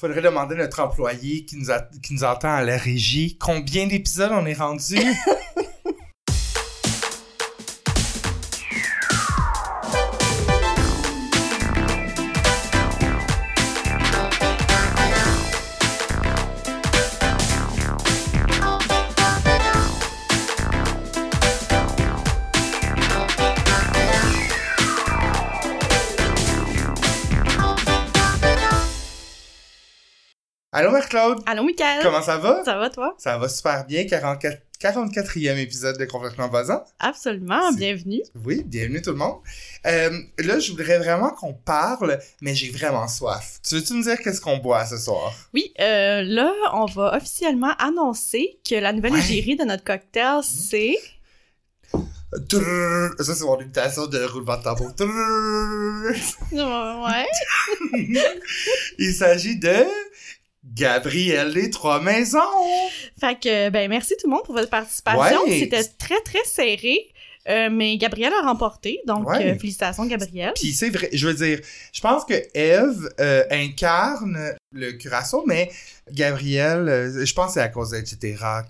Faudrait 0.00 0.22
demander 0.22 0.54
à 0.54 0.58
notre 0.58 0.78
employé 0.80 1.44
qui 1.44 1.56
nous, 1.56 1.72
a- 1.72 1.80
qui 2.02 2.14
nous 2.14 2.22
entend 2.22 2.54
à 2.54 2.62
la 2.62 2.76
régie 2.78 3.36
combien 3.36 3.88
d'épisodes 3.88 4.30
on 4.32 4.46
est 4.46 4.54
rendu. 4.54 4.96
Allô, 31.46 31.64
Mickaël? 31.64 32.00
Comment 32.02 32.22
ça 32.22 32.36
va? 32.38 32.62
Ça 32.64 32.76
va, 32.78 32.90
toi? 32.90 33.14
Ça 33.18 33.36
va 33.38 33.48
super 33.48 33.84
bien. 33.86 34.04
44, 34.06 34.62
44e 34.80 35.56
épisode 35.58 35.98
de 35.98 36.04
Complètement 36.04 36.46
Buzzant. 36.48 36.84
Absolument, 37.00 37.70
C'est- 37.72 37.78
bienvenue. 37.78 38.20
Oui, 38.44 38.62
bienvenue 38.64 39.02
tout 39.02 39.10
le 39.10 39.16
monde. 39.16 39.38
Euh, 39.86 40.10
là, 40.38 40.58
je 40.60 40.70
voudrais 40.70 40.98
vraiment 40.98 41.30
qu'on 41.30 41.54
parle, 41.54 42.20
mais 42.40 42.54
j'ai 42.54 42.70
vraiment 42.70 43.08
soif. 43.08 43.58
Tu 43.68 43.74
veux-tu 43.74 43.94
me 43.94 44.02
dire 44.02 44.18
qu'est-ce 44.18 44.40
qu'on 44.40 44.58
boit 44.58 44.86
ce 44.86 44.96
soir? 44.96 45.32
Oui, 45.54 45.72
euh, 45.80 46.22
là, 46.22 46.52
on 46.74 46.84
va 46.86 47.16
officiellement 47.16 47.72
annoncer 47.80 48.60
que 48.68 48.76
la 48.76 48.92
nouvelle 48.92 49.14
Ouais. 49.14 49.18
égérie 49.18 49.56
de 49.56 49.64
notre 49.64 49.82
cocktail, 49.84 50.40
c'est... 50.44 50.96
Trrrr. 52.48 53.14
Ça, 53.20 53.34
c'est 53.34 53.44
mon 53.44 53.58
imitation 53.58 54.06
de 54.06 54.22
roulement 54.24 54.58
de 54.58 54.62
tambour. 54.62 54.92
Ouais. 56.52 57.26
Il 58.98 59.14
s'agit 59.14 59.56
de 59.58 59.74
Gabrielle 60.74 61.52
des 61.54 61.70
Trois 61.70 62.00
Maisons. 62.02 62.38
Fait 63.20 63.38
que, 63.38 63.70
ben, 63.70 63.88
merci 63.88 64.14
tout 64.20 64.26
le 64.28 64.34
monde 64.34 64.44
pour 64.44 64.54
votre 64.54 64.70
participation. 64.70 65.42
Ouais. 65.46 65.58
C'était 65.60 65.84
très, 65.84 66.20
très 66.22 66.44
serré, 66.44 66.98
euh, 67.48 67.68
mais 67.70 67.96
Gabrielle 67.96 68.32
a 68.42 68.46
remporté, 68.46 69.00
donc 69.06 69.28
Ouais. 69.28 69.52
euh, 69.52 69.58
félicitations, 69.58 70.04
Gabrielle. 70.06 70.52
Puis 70.54 70.72
c'est 70.72 70.90
vrai, 70.90 71.08
je 71.12 71.26
veux 71.26 71.34
dire, 71.34 71.60
je 71.92 72.00
pense 72.00 72.24
que 72.24 72.34
Eve 72.54 73.08
euh, 73.20 73.44
incarne 73.50 74.38
le 74.72 74.92
curaçao, 74.92 75.44
mais 75.46 75.70
Gabrielle, 76.12 77.12
je 77.24 77.32
pense 77.32 77.48
que 77.48 77.52
c'est 77.54 77.60
à 77.60 77.68
cause 77.68 77.90
d'Etc. 77.90 78.18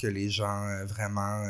que 0.01 0.07
les 0.07 0.31
gens 0.31 0.85
vraiment... 0.87 1.43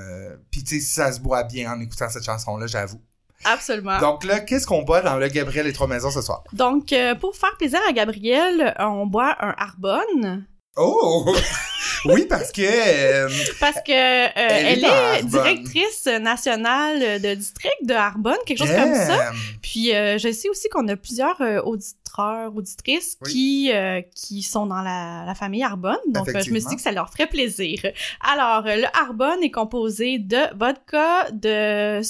Puis 0.50 0.64
tu 0.64 0.80
sais, 0.80 0.86
ça 0.86 1.12
se 1.12 1.20
boit 1.20 1.44
bien 1.44 1.72
en 1.72 1.80
écoutant 1.80 2.08
cette 2.08 2.24
chanson-là, 2.24 2.66
j'avoue. 2.66 3.00
Absolument. 3.44 3.98
Donc 4.00 4.25
là, 4.25 4.41
qu'est-ce 4.41 4.67
qu'on 4.67 4.83
boit 4.83 5.00
dans 5.00 5.17
le 5.17 5.28
Gabrielle 5.28 5.67
des 5.67 5.72
Trois 5.72 5.86
Maisons 5.86 6.11
ce 6.11 6.22
soir? 6.22 6.42
Donc, 6.53 6.92
euh, 6.92 7.14
pour 7.14 7.36
faire 7.36 7.56
plaisir 7.56 7.80
à 7.89 7.92
Gabrielle, 7.92 8.75
on 8.78 9.06
boit 9.06 9.36
un 9.41 9.55
Arbonne. 9.56 10.45
Oh! 10.78 11.34
oui, 12.04 12.26
parce 12.28 12.52
que... 12.52 12.62
euh, 12.62 13.28
Parce 13.58 13.78
que 13.84 13.92
euh, 13.92 14.30
elle, 14.36 14.84
est 14.84 15.24
directrice 15.24 16.06
nationale 16.06 17.20
de 17.20 17.34
district 17.34 17.74
de 17.84 17.94
Arbonne, 17.94 18.36
quelque 18.46 18.58
chose 18.58 18.70
comme 18.74 18.94
ça. 18.94 19.32
Puis 19.60 19.94
euh, 19.94 20.18
je 20.18 20.30
sais 20.30 20.48
aussi 20.48 20.68
qu'on 20.68 20.86
a 20.88 20.96
plusieurs 20.96 21.40
auditeurs, 21.66 22.54
auditrices 22.54 23.16
Oui. 23.22 23.32
qui 23.32 23.70
qui 24.14 24.42
sont 24.42 24.66
dans 24.66 24.82
la, 24.82 25.24
la 25.26 25.34
famille 25.34 25.64
Arbonne. 25.64 25.96
Donc 26.08 26.28
je 26.28 26.50
me 26.52 26.60
suis 26.60 26.68
dit 26.68 26.76
que 26.76 26.82
ça 26.82 26.92
leur 26.92 27.10
ferait 27.10 27.26
plaisir. 27.26 27.80
Alors 28.20 28.62
le 28.64 28.86
Arbonne 28.96 29.42
est 29.42 29.50
composé 29.50 30.18
de 30.18 30.38
vodka, 30.56 31.28
de 31.32 32.00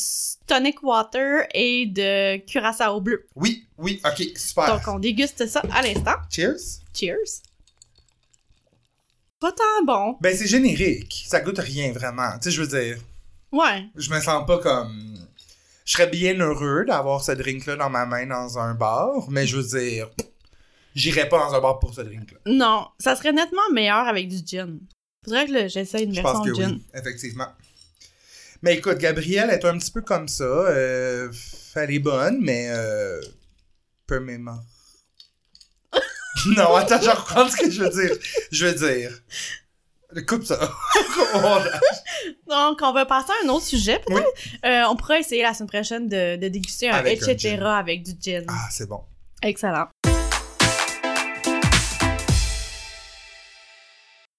tonic 0.46 0.82
water 0.82 1.46
et 1.54 1.86
de 1.86 2.36
curaçao 2.46 3.00
bleu. 3.00 3.26
Oui, 3.34 3.64
oui, 3.78 4.00
ok, 4.04 4.26
super. 4.36 4.66
Donc 4.74 4.82
on 4.88 4.98
déguste 4.98 5.46
ça 5.46 5.62
à 5.74 5.82
l'instant. 5.82 6.16
Cheers. 6.30 6.80
Cheers. 6.94 7.42
Pas 9.40 9.52
tant 9.52 9.84
bon. 9.86 10.16
Ben, 10.20 10.36
c'est 10.36 10.46
générique. 10.48 11.24
Ça 11.28 11.40
goûte 11.40 11.58
rien, 11.58 11.92
vraiment. 11.92 12.32
Tu 12.34 12.44
sais, 12.44 12.50
je 12.50 12.62
veux 12.62 12.66
dire, 12.66 12.98
Ouais. 13.52 13.86
je 13.96 14.10
me 14.10 14.20
sens 14.20 14.46
pas 14.46 14.58
comme... 14.58 15.14
Je 15.84 15.92
serais 15.92 16.08
bien 16.08 16.34
heureux 16.38 16.84
d'avoir 16.86 17.22
ce 17.22 17.32
drink-là 17.32 17.76
dans 17.76 17.88
ma 17.88 18.04
main 18.04 18.26
dans 18.26 18.58
un 18.58 18.74
bar, 18.74 19.30
mais 19.30 19.46
je 19.46 19.56
veux 19.56 19.80
dire, 19.80 20.10
j'irais 20.94 21.28
pas 21.30 21.38
dans 21.38 21.54
un 21.54 21.60
bar 21.60 21.78
pour 21.78 21.94
ce 21.94 22.02
drink-là. 22.02 22.38
Non, 22.46 22.88
ça 22.98 23.16
serait 23.16 23.32
nettement 23.32 23.62
meilleur 23.72 24.06
avec 24.06 24.28
du 24.28 24.36
gin. 24.44 24.80
Faudrait 25.24 25.46
que 25.46 25.68
j'essaie 25.68 26.02
une 26.04 26.14
Je 26.14 26.20
version 26.20 26.40
pense 26.40 26.46
que 26.48 26.54
gin. 26.54 26.72
oui, 26.72 26.84
effectivement. 26.94 27.48
Mais 28.60 28.74
écoute, 28.76 28.98
Gabrielle 28.98 29.48
est 29.50 29.64
un 29.64 29.78
petit 29.78 29.90
peu 29.90 30.02
comme 30.02 30.28
ça. 30.28 30.44
Euh, 30.44 31.30
elle 31.76 31.90
est 31.92 31.98
bonne, 32.00 32.38
mais... 32.42 32.66
Euh, 32.70 33.20
peu 34.06 34.20
mémoire. 34.20 34.62
non, 36.56 36.74
attends, 36.74 37.00
je 37.00 37.10
reprends 37.10 37.48
ce 37.48 37.56
que 37.56 37.70
je 37.70 37.82
veux 37.82 37.90
dire. 37.90 38.16
Je 38.50 38.66
veux 38.66 38.74
dire... 38.74 39.10
Coupe 40.26 40.44
ça. 40.44 40.58
Donc, 42.48 42.78
on 42.82 42.92
va 42.92 43.04
passer 43.04 43.30
à 43.30 43.46
un 43.46 43.50
autre 43.50 43.66
sujet, 43.66 44.00
peut-être? 44.06 44.26
Euh, 44.64 44.84
on 44.90 44.96
pourra 44.96 45.18
essayer 45.18 45.42
la 45.42 45.52
semaine 45.52 45.68
prochaine 45.68 46.08
de, 46.08 46.36
de 46.36 46.48
déguster 46.48 46.88
un 46.88 46.94
Avec 46.94 47.22
etc. 47.28 47.58
avec 47.62 48.02
du 48.04 48.12
gin. 48.18 48.46
ah, 48.48 48.68
c'est 48.70 48.88
bon. 48.88 49.02
Excellent. 49.42 49.88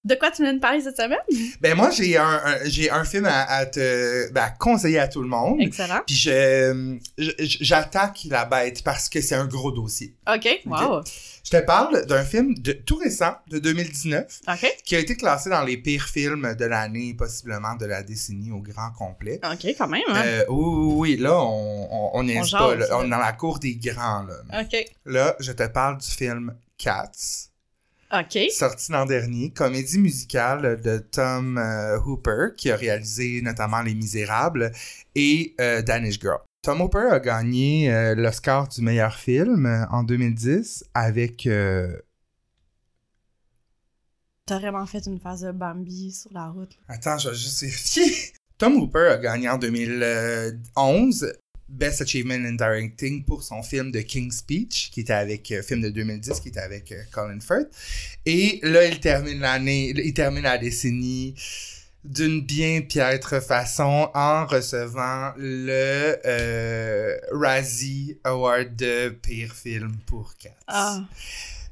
De 0.06 0.16
quoi 0.16 0.32
tu 0.32 0.44
viens 0.44 0.54
de 0.54 0.60
parler 0.60 0.80
cette 0.80 0.96
semaine? 0.96 1.20
Ben 1.60 1.76
moi, 1.76 1.90
j'ai 1.92 2.16
un, 2.18 2.24
un- 2.46 2.64
j'ai 2.66 2.90
un 2.90 3.04
film 3.04 3.26
à, 3.26 3.44
à 3.44 3.66
te 3.66 4.32
ben, 4.32 4.44
à 4.44 4.50
conseiller 4.50 4.98
à 4.98 5.10
tout 5.10 5.22
le 5.22 5.28
monde. 5.28 5.60
Excellent. 5.60 6.00
Puis 6.08 6.16
je, 6.16 7.04
j'attaque 7.18 8.20
la 8.30 8.46
bête 8.46 8.82
parce 8.84 9.10
que 9.10 9.20
c'est 9.20 9.36
un 9.36 9.46
gros 9.46 9.72
dossier. 9.72 10.16
OK. 10.34 10.48
Wow. 10.66 11.04
Je 11.44 11.52
te 11.52 11.58
parle 11.66 12.06
d'un 12.06 12.24
film 12.24 12.54
de 12.58 12.72
tout 12.72 12.96
récent, 12.96 13.36
de 13.50 13.60
2019, 13.60 14.42
OK. 14.48 14.74
qui 14.86 14.96
a 14.96 15.00
été 15.00 15.18
classé 15.18 15.50
dans 15.50 15.64
les 15.64 15.78
pires 15.78 16.08
films 16.08 16.56
de 16.58 16.66
l'année, 16.66 17.14
possiblement 17.14 17.76
de 17.76 17.86
la 17.86 18.02
décennie 18.04 18.52
au 18.52 18.60
grand 18.62 18.92
complet. 18.92 19.40
OK, 19.44 19.66
quand 19.78 19.88
même. 19.88 20.02
Hein? 20.10 20.22
Euh, 20.26 20.46
oui, 20.50 21.16
oui, 21.16 21.18
là, 21.18 21.36
on, 21.42 22.12
on, 22.14 22.26
pas, 22.26 22.76
là. 22.76 22.86
est 22.86 23.10
dans 23.10 23.18
la 23.18 23.34
cour 23.34 23.60
des 23.60 23.76
grands, 23.76 24.24
là. 24.24 24.62
OK. 24.62 24.86
Là, 25.06 25.36
je 25.40 25.52
te 25.52 25.68
parle 25.68 25.98
du 25.98 26.08
film 26.08 26.56
Cats. 26.78 27.49
OK. 28.12 28.40
sorti 28.52 28.92
l'an 28.92 29.06
dernier, 29.06 29.52
comédie 29.52 30.00
musicale 30.00 30.82
de 30.82 30.98
Tom 30.98 31.60
euh, 31.60 32.00
Hooper, 32.00 32.48
qui 32.58 32.72
a 32.72 32.76
réalisé 32.76 33.40
notamment 33.44 33.84
Les 33.84 33.94
Misérables, 33.94 34.72
et 35.14 35.54
euh, 35.62 35.84
Danish 35.84 36.20
Girl. 36.20 36.40
Tom 36.64 36.82
Hooper 36.82 37.10
a 37.12 37.20
gagné 37.20 37.94
euh, 37.94 38.16
l'Oscar 38.16 38.68
du 38.68 38.82
meilleur 38.82 39.14
film 39.14 39.88
en 39.92 40.04
2010 40.04 40.86
avec... 40.96 41.48
T'as 44.46 44.58
vraiment 44.58 44.88
fait 44.88 45.06
une 45.06 45.20
phase 45.20 45.42
de 45.42 45.52
Bambi 45.52 46.12
sur 46.12 46.34
la 46.34 46.48
route. 46.48 46.76
Attends, 46.88 47.20
je 47.20 47.30
vais 47.30 47.36
juste 47.36 47.62
vérifier. 47.62 48.34
Tom 48.58 48.76
Hooper 48.78 49.12
a 49.12 49.18
gagné 49.18 49.48
en 49.48 49.60
2011 49.60 51.32
Best 51.70 52.02
Achievement 52.02 52.46
in 52.46 52.54
Directing 52.54 53.24
pour 53.24 53.44
son 53.44 53.62
film 53.64 53.92
de 53.92 54.02
King's 54.02 54.38
Speech, 54.38 54.90
qui 54.92 55.02
était 55.02 55.14
avec, 55.14 55.52
euh, 55.52 55.62
film 55.62 55.82
de 55.82 55.90
2010, 55.90 56.40
qui 56.40 56.50
était 56.50 56.60
avec 56.60 56.92
euh, 56.92 57.02
Colin 57.12 57.40
Firth. 57.40 57.70
Et 58.26 58.60
là, 58.64 58.86
il 58.86 59.00
termine 59.00 59.40
l'année, 59.40 59.94
il 59.96 60.14
termine 60.14 60.44
la 60.44 60.58
décennie 60.58 61.36
d'une 62.04 62.42
bien 62.42 62.82
piètre 62.82 63.44
façon 63.44 64.10
en 64.14 64.46
recevant 64.46 65.34
le 65.38 66.18
euh, 66.26 67.18
Razzie 67.32 68.18
Award 68.24 68.76
de 68.76 69.10
pire 69.10 69.54
film 69.54 69.98
pour 70.06 70.34
Cats. 70.38 70.50
Ah. 70.68 71.02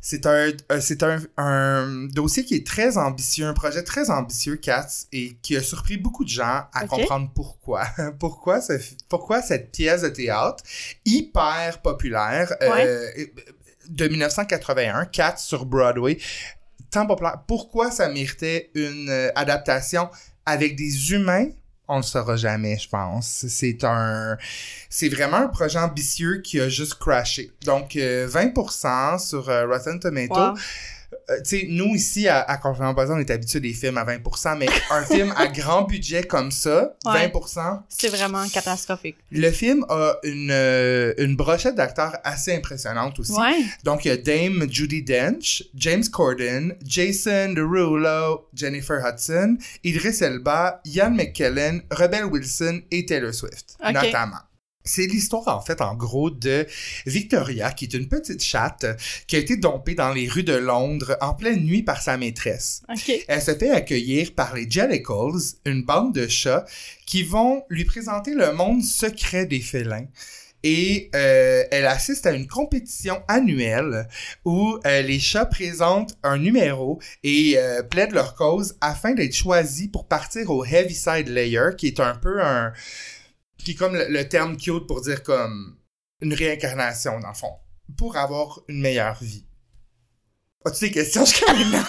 C'est 0.10 0.26
un, 0.26 0.54
euh, 0.72 0.80
c'est 0.80 1.04
un, 1.04 1.20
un 1.36 2.06
dossier 2.06 2.46
qui 2.46 2.56
est 2.56 2.66
très 2.66 2.98
ambitieux, 2.98 3.46
un 3.46 3.54
projet 3.54 3.84
très 3.84 4.10
ambitieux, 4.10 4.56
Cats, 4.56 5.06
et 5.12 5.36
qui 5.42 5.58
a 5.58 5.62
surpris 5.62 5.98
beaucoup 5.98 6.24
de 6.24 6.30
gens 6.30 6.64
à 6.72 6.88
comprendre 6.88 7.30
pourquoi. 7.36 7.86
pourquoi, 8.20 8.62
ce, 8.62 8.72
pourquoi 9.10 9.42
cette 9.42 9.74
pièce 9.74 10.04
de 10.04 10.08
théâtre 10.08 10.64
hyper 11.04 11.82
populaire 11.82 12.56
euh, 12.62 13.10
de 13.90 14.08
1981, 14.08 15.08
Cats 15.08 15.36
sur 15.36 15.66
Broadway, 15.66 16.18
tant 16.90 17.06
populaire. 17.06 17.44
Pourquoi 17.46 17.92
ça 17.92 18.08
méritait 18.08 18.72
une 18.76 19.10
euh, 19.10 19.30
adaptation 19.36 20.10
avec 20.46 20.78
des 20.78 21.12
humains? 21.12 21.50
On 21.90 21.98
le 21.98 22.04
saura 22.04 22.36
jamais, 22.36 22.78
je 22.78 22.90
pense. 22.90 23.46
C'est 23.48 23.84
un, 23.84 24.38
c'est 24.90 25.10
vraiment 25.10 25.38
un 25.38 25.48
projet 25.48 25.80
ambitieux 25.80 26.42
qui 26.42 26.60
a 26.60 26.68
juste 26.68 26.96
crashé. 26.96 27.52
Donc, 27.64 27.96
euh, 27.96 28.28
20% 28.28 29.20
sur 29.26 29.50
euh, 29.50 29.66
Rotten 29.68 30.00
Tomatoes. 30.00 30.52
Wow. 30.52 30.58
Euh, 31.30 31.38
tu 31.44 31.60
sais, 31.60 31.66
nous 31.70 31.96
ici, 31.96 32.28
à, 32.28 32.40
à 32.42 32.94
Basée, 32.94 33.14
on 33.14 33.20
est 33.20 33.30
habitué 33.32 33.60
des 33.60 33.74
films 33.74 33.98
à 33.98 34.06
20%, 34.06 34.58
mais 34.58 34.68
un 34.92 35.04
film 35.06 35.34
à 35.36 35.48
grand 35.48 35.84
budget 35.84 36.24
comme 36.24 36.52
ça, 36.52 36.96
Ouais. 37.06 37.28
20%, 37.28 37.82
C'est 37.90 38.10
vraiment 38.10 38.48
catastrophique. 38.48 39.18
le 39.32 39.52
film 39.52 39.86
a 39.90 40.16
une, 40.24 40.50
euh, 40.52 41.14
une 41.18 41.36
brochette 41.36 41.76
d'acteurs 41.76 42.18
assez 42.24 42.56
impressionnante 42.56 43.20
aussi. 43.20 43.34
Ouais. 43.34 43.64
Donc, 43.84 44.06
il 44.06 44.10
y 44.10 44.12
a 44.12 44.18
Dame 44.18 44.68
Judy 44.70 45.04
Dench, 45.04 45.64
James 45.76 46.04
Corden, 46.12 46.76
Jason 46.86 47.54
Derulo, 47.54 48.48
Jennifer 48.54 49.00
Hudson, 49.06 49.58
Idris 49.84 50.20
Elba, 50.22 50.82
Ian 50.86 51.12
McKellen, 51.12 51.82
Rebel 51.92 52.26
Wilson 52.26 52.82
et 52.92 53.06
Taylor 53.06 53.34
Swift, 53.34 53.78
notamment. 53.84 54.38
C'est 54.88 55.06
l'histoire, 55.06 55.48
en 55.48 55.62
fait, 55.62 55.82
en 55.82 55.96
gros, 55.96 56.30
de 56.30 56.66
Victoria, 57.06 57.72
qui 57.72 57.86
est 57.86 57.94
une 57.94 58.08
petite 58.08 58.42
chatte 58.42 58.86
qui 59.28 59.36
a 59.36 59.40
été 59.40 59.58
dompée 59.58 59.96
dans 59.96 60.14
les 60.14 60.28
rues 60.28 60.44
de 60.44 60.56
Londres 60.56 61.18
en 61.22 61.34
pleine 61.34 61.64
nuit 61.64 61.84
par 61.84 62.02
sa 62.02 62.18
maîtresse. 62.18 62.82
Elle 63.28 63.42
se 63.42 63.56
fait 63.56 63.70
accueillir 63.70 64.34
par 64.34 64.56
les 64.56 64.70
Jellicles, 64.70 65.58
une 65.66 65.84
bande 65.84 66.14
de 66.14 66.28
chats 66.28 66.66
qui 67.06 67.24
vont 67.24 67.64
lui 67.70 67.86
présenter 67.86 68.34
le 68.34 68.54
monde 68.54 68.84
secret 68.84 69.46
des 69.46 69.62
félins. 69.62 70.08
Et 70.64 71.10
euh, 71.16 71.64
elle 71.72 71.86
assiste 71.86 72.26
à 72.26 72.32
une 72.32 72.48
compétition 72.48 73.22
annuelle 73.28 74.08
où 74.44 74.80
euh, 74.86 75.02
les 75.02 75.20
chats 75.20 75.46
présentent 75.46 76.18
un 76.24 76.38
numéro 76.38 77.00
et 77.24 77.54
euh, 77.58 77.84
plaident 77.84 78.14
leur 78.14 78.36
cause 78.36 78.76
afin 78.82 79.14
d'être 79.14 79.36
choisis 79.36 79.88
pour 79.88 80.08
partir 80.08 80.50
au 80.50 80.66
Heaviside 80.66 81.30
Layer, 81.30 81.70
qui 81.78 81.88
est 81.88 82.00
un 82.00 82.16
peu 82.16 82.42
un... 82.42 82.74
qui 83.58 83.72
est 83.72 83.76
comme 83.76 83.96
le, 83.96 84.08
le 84.08 84.28
terme 84.28 84.58
cute 84.58 84.88
pour 84.88 85.02
dire 85.02 85.24
comme 85.24 85.78
une 86.22 86.34
réincarnation, 86.34 87.20
dans 87.20 87.30
le 87.30 87.34
fond, 87.34 87.54
pour 87.98 88.18
avoir 88.18 88.62
une 88.68 88.82
meilleure 88.82 89.22
vie. 89.22 89.46
As-tu 90.66 90.86
des 90.86 90.92
questions 90.92 91.26
jusqu'à 91.26 91.54
maintenant? 91.54 91.86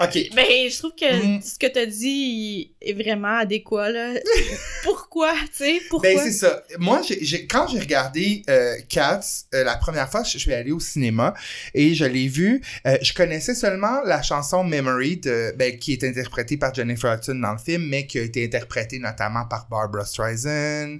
OK. 0.00 0.18
Ben, 0.34 0.44
je 0.70 0.78
trouve 0.78 0.92
que 0.98 1.38
Mm. 1.38 1.40
ce 1.42 1.58
que 1.58 1.66
t'as 1.66 1.86
dit 1.86 2.72
est 2.80 2.92
vraiment 2.94 3.36
adéquat, 3.38 3.90
là. 3.90 4.14
Pourquoi, 4.82 5.32
tu 5.56 5.64
sais? 5.64 5.80
Pourquoi? 5.88 6.08
Ben, 6.10 6.18
c'est 6.18 6.32
ça. 6.32 6.62
Moi, 6.78 7.00
j'ai, 7.20 7.46
quand 7.46 7.68
j'ai 7.68 7.78
regardé 7.78 8.42
euh, 8.50 8.74
Cats, 8.88 9.20
euh, 9.54 9.64
la 9.64 9.76
première 9.76 10.10
fois, 10.10 10.22
je, 10.24 10.32
je 10.32 10.38
suis 10.38 10.52
allé 10.52 10.72
au 10.72 10.80
cinéma 10.80 11.34
et 11.74 11.94
je 11.94 12.04
l'ai 12.04 12.28
vu. 12.28 12.60
euh, 12.86 12.98
je 13.02 13.12
connaissais 13.12 13.54
seulement 13.54 14.02
la 14.04 14.22
chanson 14.22 14.64
Memory, 14.64 15.18
de, 15.18 15.54
ben, 15.56 15.78
qui 15.78 15.92
est 15.92 16.04
interprétée 16.04 16.56
par 16.56 16.74
Jennifer 16.74 17.12
Hudson 17.14 17.36
dans 17.36 17.52
le 17.52 17.58
film, 17.58 17.86
mais 17.88 18.06
qui 18.06 18.18
a 18.18 18.22
été 18.22 18.44
interprétée 18.44 18.98
notamment 18.98 19.44
par 19.46 19.68
Barbara 19.68 20.04
Streisand. 20.04 20.98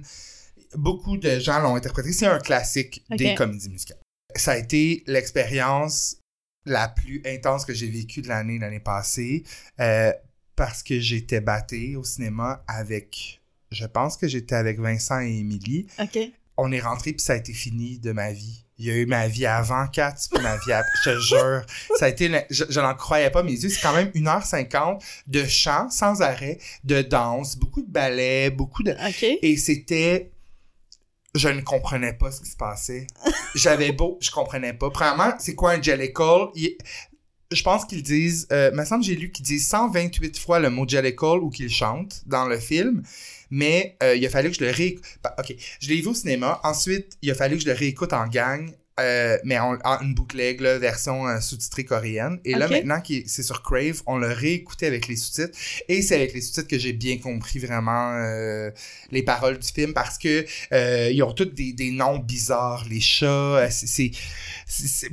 Beaucoup 0.75 1.17
de 1.17 1.39
gens 1.39 1.59
l'ont 1.59 1.75
interprétée. 1.75 2.11
C'est 2.11 2.25
un 2.27 2.39
classique 2.39 3.03
des 3.09 3.33
comédies 3.35 3.69
musicales. 3.69 3.99
Ça 4.35 4.51
a 4.53 4.57
été 4.57 5.03
l'expérience 5.07 6.17
la 6.65 6.87
plus 6.87 7.21
intense 7.25 7.65
que 7.65 7.73
j'ai 7.73 7.89
vécue 7.89 8.21
de 8.21 8.27
l'année 8.27 8.59
l'année 8.59 8.79
passée 8.79 9.43
euh, 9.79 10.11
parce 10.55 10.83
que 10.83 10.99
j'étais 10.99 11.41
batté 11.41 11.95
au 11.95 12.03
cinéma 12.03 12.63
avec 12.67 13.41
je 13.71 13.85
pense 13.85 14.17
que 14.17 14.27
j'étais 14.27 14.55
avec 14.55 14.79
Vincent 14.79 15.19
et 15.19 15.39
Émilie. 15.39 15.87
OK. 15.99 16.17
On 16.57 16.71
est 16.71 16.79
rentré 16.79 17.11
puis 17.11 17.21
ça 17.21 17.33
a 17.33 17.35
été 17.35 17.51
fini 17.53 17.99
de 17.99 18.11
ma 18.13 18.31
vie. 18.31 18.63
Il 18.77 18.85
y 18.85 18.91
a 18.91 18.95
eu 18.95 19.05
ma 19.05 19.27
vie 19.27 19.45
avant 19.45 19.87
4 19.87 20.29
puis 20.31 20.41
ma 20.41 20.55
vie 20.57 20.71
après. 20.71 20.91
Je 21.03 21.09
te 21.11 21.19
jure. 21.19 21.61
Ça 21.97 22.05
a 22.05 22.09
été, 22.09 22.29
je, 22.49 22.63
je 22.69 22.79
n'en 22.79 22.93
croyais 22.93 23.29
pas 23.29 23.43
mes 23.43 23.51
yeux. 23.51 23.69
C'est 23.69 23.81
quand 23.81 23.93
même 23.95 24.09
1h50 24.09 25.01
de 25.27 25.43
chant 25.45 25.89
sans 25.89 26.21
arrêt, 26.21 26.57
de 26.83 27.01
danse, 27.01 27.57
beaucoup 27.57 27.81
de 27.81 27.91
ballet, 27.91 28.49
beaucoup 28.49 28.83
de, 28.83 28.95
et 29.41 29.57
c'était. 29.57 30.31
Je 31.35 31.49
ne 31.49 31.59
comprenais 31.59 32.13
pas 32.13 32.31
ce 32.31 32.39
qui 32.39 32.49
se 32.49 32.55
passait. 32.55 33.07
J'avais 33.55 33.91
beau, 33.91 34.17
je 34.21 34.31
comprenais 34.31 34.73
pas. 34.73 34.89
Premièrement, 34.89 35.33
c'est 35.37 35.53
quoi 35.53 35.71
un 35.71 35.81
jellicle? 35.81 36.47
Je 37.51 37.61
pense 37.61 37.85
qu'ils 37.85 38.03
disent, 38.03 38.47
euh, 38.51 38.71
me 38.71 38.85
semble 38.85 39.03
j'ai 39.03 39.15
lu 39.15 39.31
qu'ils 39.31 39.45
disent 39.45 39.67
128 39.67 40.39
fois 40.39 40.59
le 40.59 40.69
mot 40.69 40.87
jellicle 40.87 41.41
ou 41.41 41.49
qu'ils 41.49 41.69
chantent 41.69 42.23
dans 42.25 42.47
le 42.47 42.57
film. 42.57 43.03
Mais 43.51 43.97
euh, 44.01 44.15
il 44.15 44.25
a 44.25 44.29
fallu 44.29 44.49
que 44.49 44.55
je 44.55 44.63
le 44.63 44.71
réécoute. 44.71 45.05
Ok, 45.37 45.53
je 45.79 45.89
l'ai 45.89 46.01
vu 46.01 46.07
au 46.07 46.13
cinéma. 46.13 46.59
Ensuite, 46.63 47.17
il 47.21 47.29
a 47.29 47.35
fallu 47.35 47.57
que 47.57 47.63
je 47.63 47.67
le 47.67 47.73
réécoute 47.73 48.13
en 48.13 48.27
gang. 48.27 48.71
Euh, 48.99 49.37
mais 49.43 49.59
en, 49.59 49.77
en 49.83 49.99
une 50.01 50.13
bootleg, 50.13 50.61
là, 50.61 50.77
version 50.77 51.27
euh, 51.27 51.39
sous-titrée 51.39 51.83
coréenne. 51.83 52.39
Et 52.45 52.53
là, 52.55 52.67
maintenant 52.67 53.01
que 53.01 53.13
c'est 53.25 53.43
sur 53.43 53.61
Crave, 53.61 54.01
on 54.05 54.17
l'a 54.17 54.33
réécouté 54.33 54.85
avec 54.87 55.07
les 55.07 55.15
sous-titres. 55.15 55.57
Et 55.89 56.01
c'est 56.01 56.15
avec 56.15 56.33
les 56.33 56.41
sous-titres 56.41 56.67
que 56.67 56.79
j'ai 56.79 56.93
bien 56.93 57.17
compris 57.17 57.59
vraiment 57.59 58.13
euh, 58.13 58.71
les 59.11 59.23
paroles 59.23 59.59
du 59.59 59.67
film 59.67 59.93
parce 59.93 60.17
que 60.17 60.45
euh, 60.71 61.09
ils 61.11 61.21
ont 61.23 61.33
tous 61.33 61.45
des, 61.45 61.73
des 61.73 61.91
noms 61.91 62.19
bizarres, 62.19 62.85
les 62.89 63.01
chats, 63.01 63.25
euh, 63.25 63.67
c'est, 63.69 64.11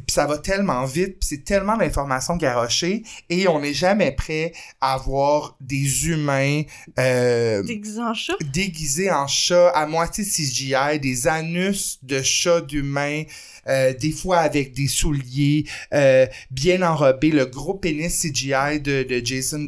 ça 0.09 0.27
va 0.27 0.39
tellement 0.39 0.85
vite, 0.85 1.19
pis 1.19 1.27
c'est 1.27 1.45
tellement 1.45 1.77
d'informations 1.77 2.37
garochées 2.37 3.03
et 3.29 3.49
on 3.49 3.61
n'est 3.61 3.75
jamais 3.75 4.13
prêt 4.13 4.53
à 4.81 4.97
voir 4.97 5.57
des 5.61 6.09
humains 6.09 6.63
euh, 6.99 7.63
Déguisé 7.63 8.01
en 8.01 8.15
chat? 8.15 8.35
déguisés 8.53 9.11
en 9.11 9.27
chats, 9.27 9.71
à 9.71 9.87
moitié 9.87 10.25
CGI, 10.25 11.01
des 11.01 11.27
anus 11.27 11.99
de 12.03 12.23
chats 12.23 12.61
d'humains, 12.61 13.25
euh, 13.69 13.95
des 13.95 14.13
fois 14.13 14.39
avec 14.39 14.75
des 14.75 14.89
souliers, 14.89 15.65
euh, 15.95 16.27
bien 16.51 16.83
enrobés, 16.83 17.31
le 17.31 17.47
gros 17.47 17.75
pénis 17.75 18.21
CGI 18.21 18.81
de, 18.81 19.03
de 19.03 19.25
Jason. 19.25 19.67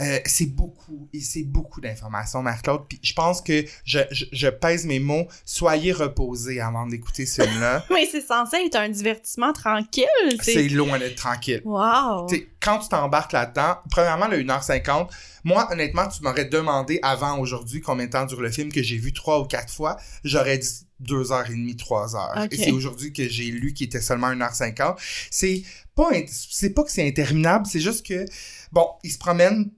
Euh, 0.00 0.18
c'est 0.24 0.46
beaucoup, 0.46 1.08
et 1.12 1.20
c'est 1.20 1.42
beaucoup 1.42 1.80
d'informations, 1.80 2.42
Marc-Claude. 2.42 2.82
Puis 2.88 2.98
je 3.02 3.12
pense 3.12 3.42
que 3.42 3.64
je, 3.84 3.98
je, 4.10 4.24
je 4.32 4.48
pèse 4.48 4.86
mes 4.86 4.98
mots. 4.98 5.26
Soyez 5.44 5.92
reposés 5.92 6.60
avant 6.60 6.86
d'écouter 6.86 7.26
ce 7.26 7.42
film-là. 7.42 7.84
Mais 7.90 8.08
c'est 8.10 8.26
censé 8.26 8.56
être 8.66 8.76
un 8.76 8.88
divertissement 8.88 9.52
tranquille, 9.52 10.06
c'est 10.42 10.68
loin 10.68 10.98
d'être 10.98 11.16
tranquille. 11.16 11.60
Wow! 11.64 12.26
T'sais, 12.26 12.48
quand 12.60 12.78
tu 12.78 12.88
t'embarques 12.88 13.32
là-dedans, 13.32 13.76
premièrement, 13.90 14.28
le 14.28 14.42
1h50, 14.42 15.08
moi, 15.44 15.68
honnêtement, 15.72 16.08
tu 16.08 16.22
m'aurais 16.22 16.44
demandé 16.44 16.98
avant 17.02 17.38
aujourd'hui 17.38 17.80
combien 17.80 18.06
de 18.06 18.10
temps 18.10 18.26
dure 18.26 18.40
le 18.40 18.50
film 18.50 18.72
que 18.72 18.82
j'ai 18.82 18.96
vu 18.96 19.12
trois 19.12 19.40
ou 19.40 19.44
quatre 19.44 19.72
fois, 19.72 19.96
j'aurais 20.24 20.58
dit 20.58 20.86
deux 20.98 21.32
heures 21.32 21.48
et 21.48 21.54
demie, 21.54 21.76
trois 21.76 22.14
heures. 22.14 22.46
Et 22.50 22.56
c'est 22.56 22.72
aujourd'hui 22.72 23.12
que 23.12 23.26
j'ai 23.28 23.50
lu 23.50 23.72
qu'il 23.72 23.86
était 23.86 24.00
seulement 24.00 24.30
1h50. 24.30 24.96
C'est 25.30 25.62
pas, 25.94 26.10
c'est 26.26 26.70
pas 26.70 26.84
que 26.84 26.90
c'est 26.90 27.06
interminable, 27.06 27.66
c'est 27.66 27.80
juste 27.80 28.06
que, 28.06 28.26
bon, 28.72 28.86
il 29.02 29.10
se 29.10 29.18
promène 29.18 29.70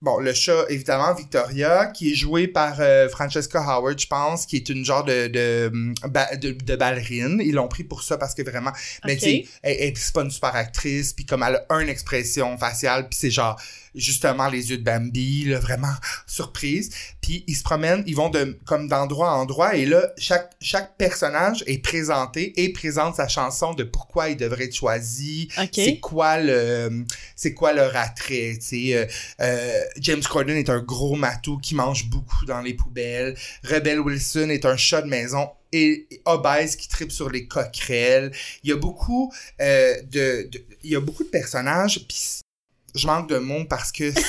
Bon, 0.00 0.20
le 0.20 0.32
chat, 0.32 0.64
évidemment, 0.68 1.12
Victoria, 1.12 1.86
qui 1.86 2.12
est 2.12 2.14
jouée 2.14 2.46
par 2.46 2.76
euh, 2.78 3.08
Francesca 3.08 3.60
Howard, 3.60 3.98
je 3.98 4.06
pense, 4.06 4.46
qui 4.46 4.54
est 4.54 4.68
une 4.68 4.84
genre 4.84 5.02
de, 5.02 5.26
de, 5.26 5.72
ba- 6.06 6.36
de, 6.36 6.52
de 6.52 6.76
ballerine. 6.76 7.40
Ils 7.44 7.54
l'ont 7.54 7.66
pris 7.66 7.82
pour 7.82 8.04
ça 8.04 8.16
parce 8.16 8.32
que 8.32 8.42
vraiment, 8.42 8.70
mais 9.04 9.16
tu 9.16 9.22
sais, 9.22 9.44
elle, 9.62 9.76
elle- 9.80 9.96
c'est 9.96 10.14
pas 10.14 10.22
une 10.22 10.30
super 10.30 10.54
actrice, 10.54 11.12
puis 11.14 11.26
comme 11.26 11.42
elle 11.42 11.64
a 11.68 11.80
une 11.80 11.88
expression 11.88 12.56
faciale, 12.58 13.08
puis 13.08 13.18
c'est 13.18 13.30
genre 13.32 13.60
justement 13.94 14.48
les 14.48 14.70
yeux 14.70 14.78
de 14.78 14.82
Bambi, 14.84 15.44
là, 15.44 15.58
vraiment 15.58 15.92
surprise. 16.26 16.90
Puis 17.20 17.44
ils 17.46 17.54
se 17.56 17.62
promènent, 17.62 18.02
ils 18.06 18.16
vont 18.16 18.30
de 18.30 18.58
comme 18.64 18.88
d'endroit 18.88 19.32
en 19.34 19.40
endroit, 19.42 19.74
et 19.76 19.86
là 19.86 20.12
chaque 20.18 20.50
chaque 20.60 20.96
personnage 20.96 21.64
est 21.66 21.78
présenté 21.82 22.52
et 22.62 22.72
présente 22.72 23.16
sa 23.16 23.28
chanson 23.28 23.74
de 23.74 23.84
pourquoi 23.84 24.28
il 24.30 24.36
devrait 24.36 24.64
être 24.64 24.74
choisi, 24.74 25.48
OK. 25.58 25.68
c'est 25.74 25.98
quoi 26.00 26.38
le 26.38 27.04
c'est 27.36 27.54
quoi 27.54 27.72
leur 27.72 27.94
attrait, 27.96 28.54
tu 28.60 28.66
sais. 28.66 28.94
euh, 28.94 29.06
euh, 29.40 29.80
James 29.98 30.22
Corden 30.22 30.56
est 30.56 30.70
un 30.70 30.80
gros 30.80 31.16
matou 31.16 31.58
qui 31.58 31.74
mange 31.74 32.06
beaucoup 32.08 32.44
dans 32.46 32.60
les 32.60 32.74
poubelles. 32.74 33.36
Rebel 33.64 34.00
Wilson 34.00 34.48
est 34.50 34.64
un 34.64 34.76
chat 34.76 35.02
de 35.02 35.08
maison 35.08 35.48
et 35.72 36.06
et 36.10 36.22
obèse 36.24 36.76
qui 36.76 36.88
tripe 36.88 37.12
sur 37.12 37.28
les 37.28 37.46
coquerelles. 37.46 38.32
Il 38.64 38.70
y 38.70 38.72
a 38.72 38.76
beaucoup 38.76 39.32
euh, 39.60 39.94
de, 40.10 40.48
de- 40.50 40.64
il 40.82 40.90
y 40.90 40.96
a 40.96 41.00
beaucoup 41.00 41.24
de 41.24 41.28
personnages 41.28 42.00
puis 42.08 42.40
je 42.94 43.06
manque 43.06 43.28
de 43.28 43.38
mots 43.38 43.64
parce 43.64 43.92
que 43.92 44.10
tu 44.14 44.22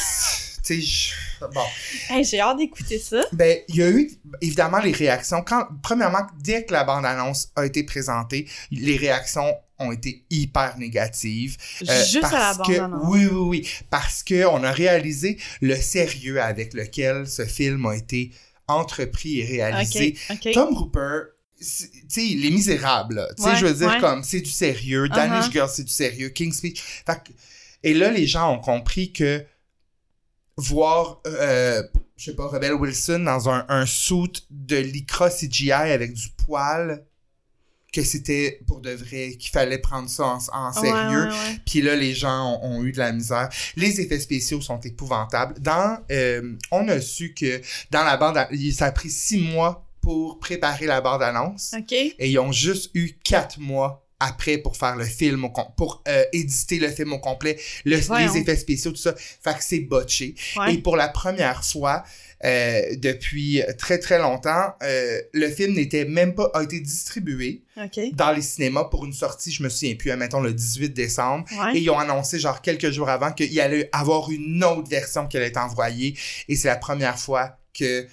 sais 0.63 0.82
je- 0.82 1.13
bon 1.54 1.62
Hey, 2.10 2.24
j'ai 2.25 2.39
hâte 2.39 2.58
d'écouter 2.58 3.00
ça. 3.00 3.22
ben, 3.32 3.58
il 3.70 3.75
y 3.78 3.82
a 3.84 3.89
eu 3.89 4.12
évidemment 4.42 4.80
les 4.80 4.92
réactions. 4.92 5.42
Quand, 5.42 5.66
premièrement, 5.82 6.28
dès 6.42 6.66
que 6.66 6.74
la 6.74 6.84
bande-annonce 6.84 7.50
a 7.56 7.66
été 7.66 7.84
présentée, 7.84 8.48
les 8.72 8.98
réactions 8.98 9.56
ont 9.80 9.92
été 9.94 10.25
hyper 10.30 10.78
négatives. 10.78 11.56
Euh, 11.88 12.04
Juste 12.04 12.25
à 12.25 12.32
la 12.32 12.38
parce 12.56 12.58
que- 12.58 12.74
bande-annonce. 12.80 13.01
Oui, 13.08 13.25
oui, 13.25 13.62
oui. 13.62 13.70
Parce 13.89 14.22
que 14.24 14.46
on 14.46 14.62
a 14.63 14.72
réalisé 14.72 15.38
le 15.62 15.75
sérieux 15.78 16.42
avec 16.42 16.74
lequel 16.74 17.25
ce 17.28 17.46
film 17.46 17.86
a 17.86 17.96
été 17.96 18.32
entrepris 18.68 19.39
et 19.39 19.46
réalisé. 19.46 20.16
Tom 20.54 20.92
c'est- 21.62 21.89
tu 21.92 22.00
sais, 22.08 22.22
Les 22.36 22.51
Misérables, 22.51 23.28
tu 23.38 23.44
sais, 23.44 23.50
Ouais, 23.50 23.56
je 23.58 23.66
veux 23.66 23.74
dire, 23.74 23.88
ouais. 23.89 24.00
comme, 24.00 24.24
c'est 24.24 24.42
du 24.42 24.50
sérieux. 24.51 25.08
Danish 25.10 25.46
Uh-huh. 25.48 25.51
Girl, 25.51 25.70
c'est 25.74 25.84
du 25.84 25.92
sérieux. 25.92 26.30
King's 26.30 26.58
Speech. 26.58 26.82
Fait 27.06 27.13
que- 27.24 27.32
et 27.83 27.93
là, 27.93 28.12
les 28.12 28.27
gens 28.27 28.53
ont 28.53 28.59
compris 28.59 29.12
que 29.12 29.45
voir, 30.57 31.21
euh, 31.25 31.81
je 32.17 32.25
sais 32.25 32.36
pas, 32.36 32.48
Rebel 32.48 32.74
Wilson 32.74 33.19
dans 33.19 33.50
un, 33.50 33.65
un 33.69 33.86
suit 33.86 34.45
de 34.50 34.77
lycra 34.77 35.29
CGI 35.29 35.71
avec 35.71 36.13
du 36.13 36.29
poil, 36.45 37.05
que 37.91 38.03
c'était 38.03 38.62
pour 38.67 38.81
de 38.81 38.91
vrai, 38.91 39.36
qu'il 39.39 39.50
fallait 39.51 39.79
prendre 39.79 40.09
ça 40.09 40.38
en, 40.51 40.71
sérieux. 40.74 41.27
ouais, 41.27 41.29
ouais. 41.29 41.59
Puis 41.65 41.81
là, 41.81 41.95
les 41.95 42.13
gens 42.13 42.59
ont, 42.62 42.77
ont 42.77 42.83
eu 42.83 42.91
de 42.91 43.00
la 43.00 43.12
misère. 43.12 43.50
Les 43.75 44.00
effets 44.00 44.19
spéciaux 44.19 44.62
sont 44.62 44.79
épouvantables. 44.79 45.59
Dans, 45.59 45.98
euh, 46.12 46.55
on 46.71 46.88
a 46.88 47.01
su 47.01 47.33
que 47.33 47.62
dans 47.89 48.03
la 48.03 48.17
bande, 48.17 48.38
ça 48.74 48.86
a 48.86 48.91
pris 48.91 49.09
six 49.09 49.39
mois 49.39 49.88
pour 50.01 50.39
préparer 50.39 50.86
la 50.86 51.01
bande-annonce 51.01 51.74
OK. 51.77 51.91
et 51.91 52.15
ils 52.19 52.39
ont 52.39 52.51
juste 52.51 52.91
eu 52.93 53.17
quatre 53.24 53.59
mois 53.59 54.07
après 54.20 54.58
pour 54.58 54.76
faire 54.78 54.96
le 54.96 55.06
film, 55.06 55.46
au 55.46 55.50
pour 55.78 56.04
euh, 56.08 56.24
éditer 56.34 56.80
le 56.80 56.90
film 56.90 57.14
au 57.14 57.20
complet, 57.20 57.58
le- 57.86 57.98
les 57.98 58.38
effets 58.38 58.56
spéciaux, 58.58 58.92
tout 58.92 58.98
ça. 58.98 59.16
Fait 59.18 59.54
que 59.58 59.64
c'est 59.64 59.80
botché. 59.80 60.36
Ouais. 60.58 60.74
Et 60.74 60.78
pour 60.80 60.96
la 60.98 61.08
première 61.08 61.64
fois, 61.64 62.04
euh, 62.46 62.82
depuis 62.98 63.62
très 63.78 63.98
très 64.00 64.18
longtemps, 64.20 64.74
euh, 64.84 65.22
le 65.34 65.50
film 65.50 65.74
n'était 65.74 66.06
même 66.06 66.36
pas, 66.36 66.50
a 66.54 66.64
été 66.64 66.80
distribué 66.80 67.64
OK. 67.78 68.00
dans 68.14 68.32
les 68.32 68.42
cinémas 68.42 68.86
pour 68.86 69.06
une 69.06 69.14
sortie, 69.14 69.52
je 69.52 69.62
me 69.64 69.70
souviens 69.70 69.96
plus, 69.96 70.12
admettons 70.12 70.40
le 70.42 70.54
18 70.54 70.90
décembre. 70.90 71.46
Ouais. 71.60 71.78
Et 71.78 71.82
ils 71.82 71.90
ont 71.90 72.00
annoncé, 72.00 72.40
genre, 72.40 72.62
quelques 72.62 72.92
jours 72.92 73.10
avant, 73.10 73.32
qu'il 73.32 73.60
allait 73.60 73.90
avoir 73.92 74.30
une 74.32 74.64
autre 74.64 74.90
version 74.90 75.28
qui 75.28 75.38
allait 75.38 75.48
être 75.48 75.58
envoyée. 75.58 76.18
Et 76.48 76.56
c'est 76.56 76.68
la 76.70 76.78
première 76.78 77.20
fois 77.20 77.58
que 77.78 78.06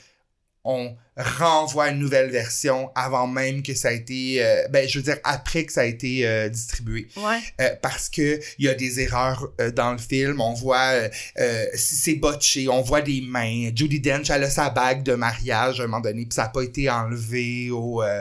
on 0.67 0.97
renvoie 1.17 1.89
une 1.89 1.99
nouvelle 1.99 2.31
version 2.31 2.91
avant 2.95 3.27
même 3.27 3.63
que 3.63 3.75
ça 3.75 3.89
a 3.89 3.93
été, 3.93 4.45
euh, 4.45 4.69
ben 4.69 4.87
je 4.87 4.99
veux 4.99 5.05
dire 5.05 5.19
après 5.25 5.65
que 5.65 5.73
ça 5.73 5.81
a 5.81 5.85
été 5.85 6.27
euh, 6.27 6.49
distribué, 6.51 7.09
Ouais. 7.17 7.39
Euh, 7.61 7.71
parce 7.81 8.11
que 8.11 8.39
il 8.59 8.67
y 8.67 8.69
a 8.69 8.75
des 8.75 9.01
erreurs 9.01 9.49
euh, 9.61 9.71
dans 9.71 9.93
le 9.93 9.99
film. 9.99 10.41
On 10.43 10.53
voit 10.53 10.93
euh, 10.93 11.09
euh, 11.39 11.65
si 11.75 11.95
c'est 11.95 12.15
botché, 12.17 12.69
on 12.69 12.83
voit 12.83 13.01
des 13.01 13.23
mains. 13.23 13.71
Judy 13.75 14.01
Dench 14.01 14.29
elle 14.29 14.45
a 14.45 14.51
sa 14.51 14.69
bague 14.69 15.03
de 15.05 15.15
mariage 15.15 15.81
à 15.81 15.85
un 15.85 15.87
moment 15.87 16.01
donné, 16.03 16.27
puis 16.27 16.35
ça 16.35 16.45
a 16.45 16.49
pas 16.49 16.63
été 16.63 16.91
enlevé 16.91 17.71
au 17.71 18.03
euh, 18.03 18.21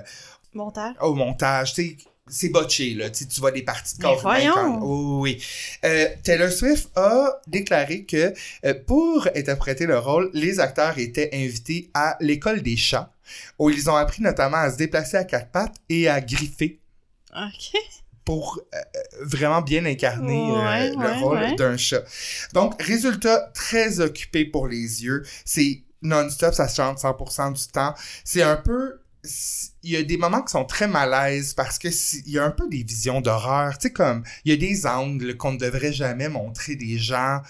Montage? 0.54 0.96
au 1.02 1.14
montage, 1.16 1.74
tu 1.74 1.82
sais, 1.90 1.98
c'est 2.28 2.50
botché, 2.50 2.94
là. 2.96 3.10
Tu 3.10 3.28
tu 3.28 3.40
vois 3.40 3.52
des 3.52 3.62
parties 3.62 3.98
de 3.98 4.02
corps 4.02 4.14
humain 4.20 4.22
voyons! 4.22 4.54
quand- 4.54 4.80
Oui. 5.20 5.44
Euh, 5.84 6.08
Taylor 6.24 6.52
Swift 6.52 6.90
a 6.96 7.40
déclaré 7.48 8.04
que 8.06 8.34
euh, 8.66 8.74
pour 8.88 9.28
interpréter 9.36 9.86
le 9.86 10.00
rôle, 10.00 10.32
les 10.34 10.60
acteurs 10.60 10.98
étaient 10.98 11.30
invités 11.34 11.90
à 11.94 12.18
l'école 12.20 12.62
des 12.62 12.78
chats, 12.78 13.12
où 13.60 13.70
ils 13.70 13.90
ont 13.90 13.96
appris 13.96 14.22
notamment 14.24 14.58
à 14.58 14.72
se 14.72 14.78
déplacer 14.78 15.18
à 15.18 15.24
quatre 15.24 15.52
pattes 15.52 15.76
et 15.90 16.08
à 16.10 16.20
griffer 16.22 16.80
OK. 17.36 17.80
pour 18.24 18.60
euh, 18.74 18.78
vraiment 19.22 19.62
bien 19.62 19.86
incarner 19.86 20.52
Ouais, 20.52 20.90
le 20.92 20.98
ouais, 20.98 21.20
rôle 21.20 21.38
ouais. 21.38 21.56
d'un 21.56 21.78
chat. 21.78 22.04
Donc, 22.54 22.82
résultat 22.82 23.52
très 23.54 24.00
occupé 24.00 24.46
pour 24.46 24.68
les 24.68 25.04
yeux. 25.04 25.24
C'est 25.46 25.82
non-stop, 26.02 26.54
ça 26.56 26.68
se 26.68 26.76
chante 26.78 26.98
100% 27.00 27.54
du 27.54 27.68
temps. 27.72 27.94
C'est 28.24 28.42
un 28.44 28.56
peu... 28.58 29.00
Il 29.84 29.92
y 29.92 29.96
a 29.98 30.04
des 30.04 30.18
moments 30.18 30.42
qui 30.42 30.52
sont 30.52 30.66
très 30.66 30.88
malaises 30.88 31.54
parce 31.54 31.78
que 31.80 31.92
si- 31.92 32.24
il 32.26 32.34
y 32.34 32.40
a 32.40 32.44
un 32.46 32.52
peu 32.52 32.68
des 32.70 32.84
visions 32.84 33.22
d'horreur. 33.22 33.78
Tu 33.78 33.88
sais, 33.88 33.94
comme, 33.94 34.24
il 34.46 34.52
y 34.52 34.54
a 34.54 34.58
des 34.58 34.86
angles 34.86 35.36
qu'on 35.38 35.54
ne 35.54 35.58
devrait 35.58 35.94
jamais 35.94 36.30
montrer 36.30 36.76
des 36.76 36.98
gens. 36.98 37.42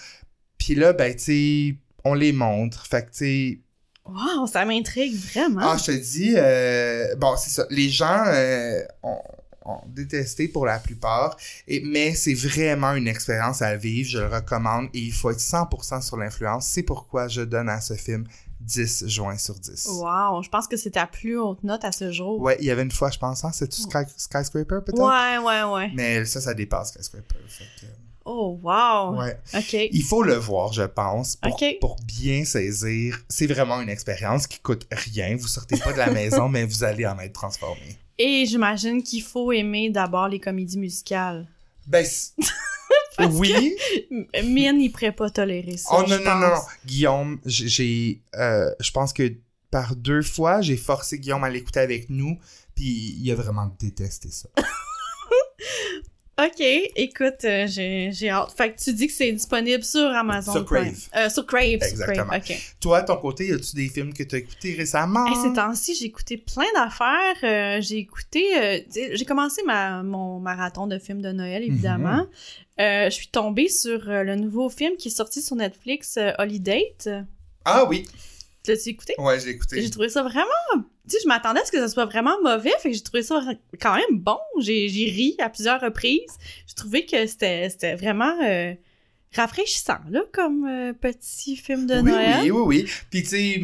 Puis 0.58 0.74
là, 0.74 0.92
ben, 0.92 1.14
tu 1.14 1.22
sais, 1.22 1.76
on 2.04 2.14
les 2.14 2.32
montre. 2.32 2.86
Fait 2.86 3.02
que, 3.06 3.10
tu 3.10 3.16
sais, 3.18 3.60
Wow, 4.08 4.46
ça 4.46 4.64
m'intrigue 4.64 5.16
vraiment. 5.16 5.62
ah, 5.62 5.76
je 5.78 5.86
te 5.86 5.90
dis, 5.90 6.34
euh, 6.36 7.16
bon, 7.16 7.36
c'est 7.36 7.50
ça. 7.50 7.66
Les 7.70 7.88
gens 7.88 8.22
euh, 8.28 8.82
ont, 9.02 9.18
ont 9.64 9.80
détesté 9.88 10.46
pour 10.46 10.64
la 10.64 10.78
plupart, 10.78 11.36
et, 11.66 11.80
mais 11.84 12.14
c'est 12.14 12.34
vraiment 12.34 12.94
une 12.94 13.08
expérience 13.08 13.62
à 13.62 13.74
vivre. 13.74 14.08
Je 14.08 14.18
le 14.18 14.26
recommande 14.28 14.86
et 14.94 15.00
il 15.00 15.12
faut 15.12 15.32
être 15.32 15.40
100% 15.40 16.00
sur 16.02 16.16
l'influence. 16.18 16.68
C'est 16.68 16.84
pourquoi 16.84 17.26
je 17.26 17.40
donne 17.42 17.68
à 17.68 17.80
ce 17.80 17.94
film 17.94 18.22
10 18.66 19.04
juin 19.06 19.38
sur 19.38 19.54
10. 19.54 19.86
Wow, 19.92 20.42
je 20.42 20.48
pense 20.48 20.66
que 20.66 20.76
c'est 20.76 20.90
ta 20.90 21.06
plus 21.06 21.38
haute 21.38 21.62
note 21.62 21.84
à 21.84 21.92
ce 21.92 22.10
jour. 22.12 22.40
Ouais, 22.40 22.56
il 22.60 22.66
y 22.66 22.70
avait 22.70 22.82
une 22.82 22.90
fois, 22.90 23.10
je 23.10 23.18
pense, 23.18 23.44
hein, 23.44 23.52
c'est-tu 23.52 23.82
Sky, 23.82 23.98
Skyscraper 24.16 24.80
peut-être? 24.84 24.98
Ouais, 24.98 25.38
ouais, 25.38 25.62
ouais. 25.72 25.90
Mais 25.94 26.24
ça, 26.24 26.40
ça 26.40 26.52
dépasse 26.52 26.92
Skyscraper. 26.92 27.36
fait 27.48 27.64
que, 27.80 27.86
Oh, 28.28 28.58
wow. 28.60 29.16
ouais. 29.20 29.38
OK. 29.54 29.72
Il 29.92 30.02
faut 30.02 30.24
le 30.24 30.34
voir, 30.34 30.72
je 30.72 30.82
pense, 30.82 31.36
pour, 31.36 31.60
pour 31.80 31.96
bien 32.02 32.44
saisir. 32.44 33.20
C'est 33.28 33.46
vraiment 33.46 33.80
une 33.80 33.88
expérience 33.88 34.48
qui 34.48 34.58
coûte 34.58 34.84
rien. 34.90 35.36
Vous 35.36 35.46
sortez 35.46 35.76
pas 35.76 35.92
de 35.92 35.98
la 35.98 36.10
maison, 36.10 36.48
mais 36.50 36.64
vous 36.66 36.82
allez 36.82 37.06
en 37.06 37.16
être 37.20 37.34
transformé. 37.34 37.96
Et 38.18 38.44
j'imagine 38.46 39.00
qu'il 39.04 39.22
faut 39.22 39.52
aimer 39.52 39.90
d'abord 39.90 40.26
les 40.26 40.40
comédies 40.40 40.78
musicales. 40.78 41.46
Ben, 41.86 42.04
oui. 43.24 43.76
M- 44.10 44.26
Mine, 44.44 44.80
il 44.80 44.90
pourrait 44.90 45.12
pas 45.12 45.30
tolérer 45.30 45.76
ça. 45.76 45.90
Oh 45.92 46.04
non, 46.08 46.18
non, 46.24 46.36
non. 46.38 46.54
Guillaume, 46.84 47.38
j'ai- 47.46 48.20
euh, 48.34 48.70
je 48.80 48.90
pense 48.90 49.12
que 49.12 49.32
par 49.70 49.96
deux 49.96 50.22
fois, 50.22 50.60
j'ai 50.60 50.76
forcé 50.76 51.18
Guillaume 51.18 51.44
à 51.44 51.50
l'écouter 51.50 51.80
avec 51.80 52.08
nous, 52.10 52.38
puis 52.74 53.16
il 53.20 53.30
a 53.30 53.34
vraiment 53.34 53.74
détesté 53.80 54.28
ça. 54.30 54.48
Ok, 56.38 56.60
écoute, 56.96 57.46
euh, 57.46 57.66
j'ai 57.66 58.28
hâte. 58.28 58.52
Fait 58.54 58.74
que 58.74 58.78
tu 58.78 58.92
dis 58.92 59.06
que 59.06 59.12
c'est 59.14 59.32
disponible 59.32 59.82
sur 59.82 60.04
Amazon. 60.10 60.52
Sur 60.52 60.64
Prime. 60.66 60.92
Crave. 60.92 61.08
Euh, 61.16 61.30
sur 61.30 61.46
Crave. 61.46 61.78
Sur 61.80 61.88
Exactement. 61.88 62.26
Crave, 62.26 62.42
ok. 62.50 62.74
Toi, 62.78 63.02
ton 63.04 63.16
côté, 63.16 63.46
y 63.46 63.52
a-tu 63.54 63.74
des 63.74 63.88
films 63.88 64.12
que 64.12 64.22
tu 64.22 64.34
as 64.34 64.38
écoutés 64.40 64.74
récemment? 64.74 65.26
Hey, 65.26 65.34
ces 65.42 65.54
temps-ci, 65.54 65.94
j'ai 65.94 66.04
écouté 66.04 66.36
plein 66.36 66.66
d'affaires. 66.74 67.36
Euh, 67.42 67.80
j'ai 67.80 67.96
écouté... 67.96 68.44
euh, 68.54 68.80
j'ai 69.14 69.24
commencé 69.24 69.62
ma, 69.64 70.02
mon 70.02 70.38
marathon 70.38 70.86
de 70.86 70.98
films 70.98 71.22
de 71.22 71.32
Noël, 71.32 71.62
évidemment. 71.62 72.26
Euh, 72.78 73.06
je 73.06 73.14
suis 73.14 73.28
tombée 73.28 73.68
sur 73.68 74.10
euh, 74.10 74.22
le 74.22 74.36
nouveau 74.36 74.68
film 74.68 74.96
qui 74.96 75.08
est 75.08 75.10
sorti 75.10 75.40
sur 75.40 75.56
Netflix, 75.56 76.16
euh, 76.18 76.32
Holiday. 76.38 76.94
Ah 77.64 77.84
oui. 77.86 78.06
L'as-tu 78.68 78.90
écouté? 78.90 79.14
Ouais, 79.18 79.38
je 79.40 79.46
l'ai 79.46 79.52
écouté. 79.52 79.80
J'ai 79.80 79.90
trouvé 79.90 80.08
ça 80.08 80.22
vraiment... 80.22 80.44
Tu 80.74 80.82
sais, 81.10 81.18
je 81.22 81.28
m'attendais 81.28 81.60
à 81.60 81.64
ce 81.64 81.70
que 81.70 81.78
ça 81.78 81.88
soit 81.88 82.04
vraiment 82.04 82.36
mauvais, 82.42 82.72
fait 82.80 82.90
que 82.90 82.96
j'ai 82.96 83.02
trouvé 83.02 83.22
ça 83.22 83.40
quand 83.80 83.94
même 83.94 84.18
bon. 84.18 84.38
J'ai 84.58 84.88
j'ai 84.88 85.04
ri 85.04 85.36
à 85.38 85.48
plusieurs 85.48 85.80
reprises. 85.80 86.32
J'ai 86.66 86.74
trouvé 86.74 87.06
que 87.06 87.26
c'était 87.28 87.70
c'était 87.70 87.94
vraiment 87.94 88.34
euh, 88.42 88.74
rafraîchissant, 89.36 89.98
là, 90.10 90.20
comme 90.32 90.66
euh, 90.66 90.92
petit 90.92 91.56
film 91.56 91.86
de 91.86 91.96
oui, 91.96 92.10
Noël. 92.10 92.36
oui, 92.42 92.50
oui, 92.50 92.62
oui. 92.84 92.90
Puis 93.10 93.22
tu 93.22 93.28
sais, 93.28 93.60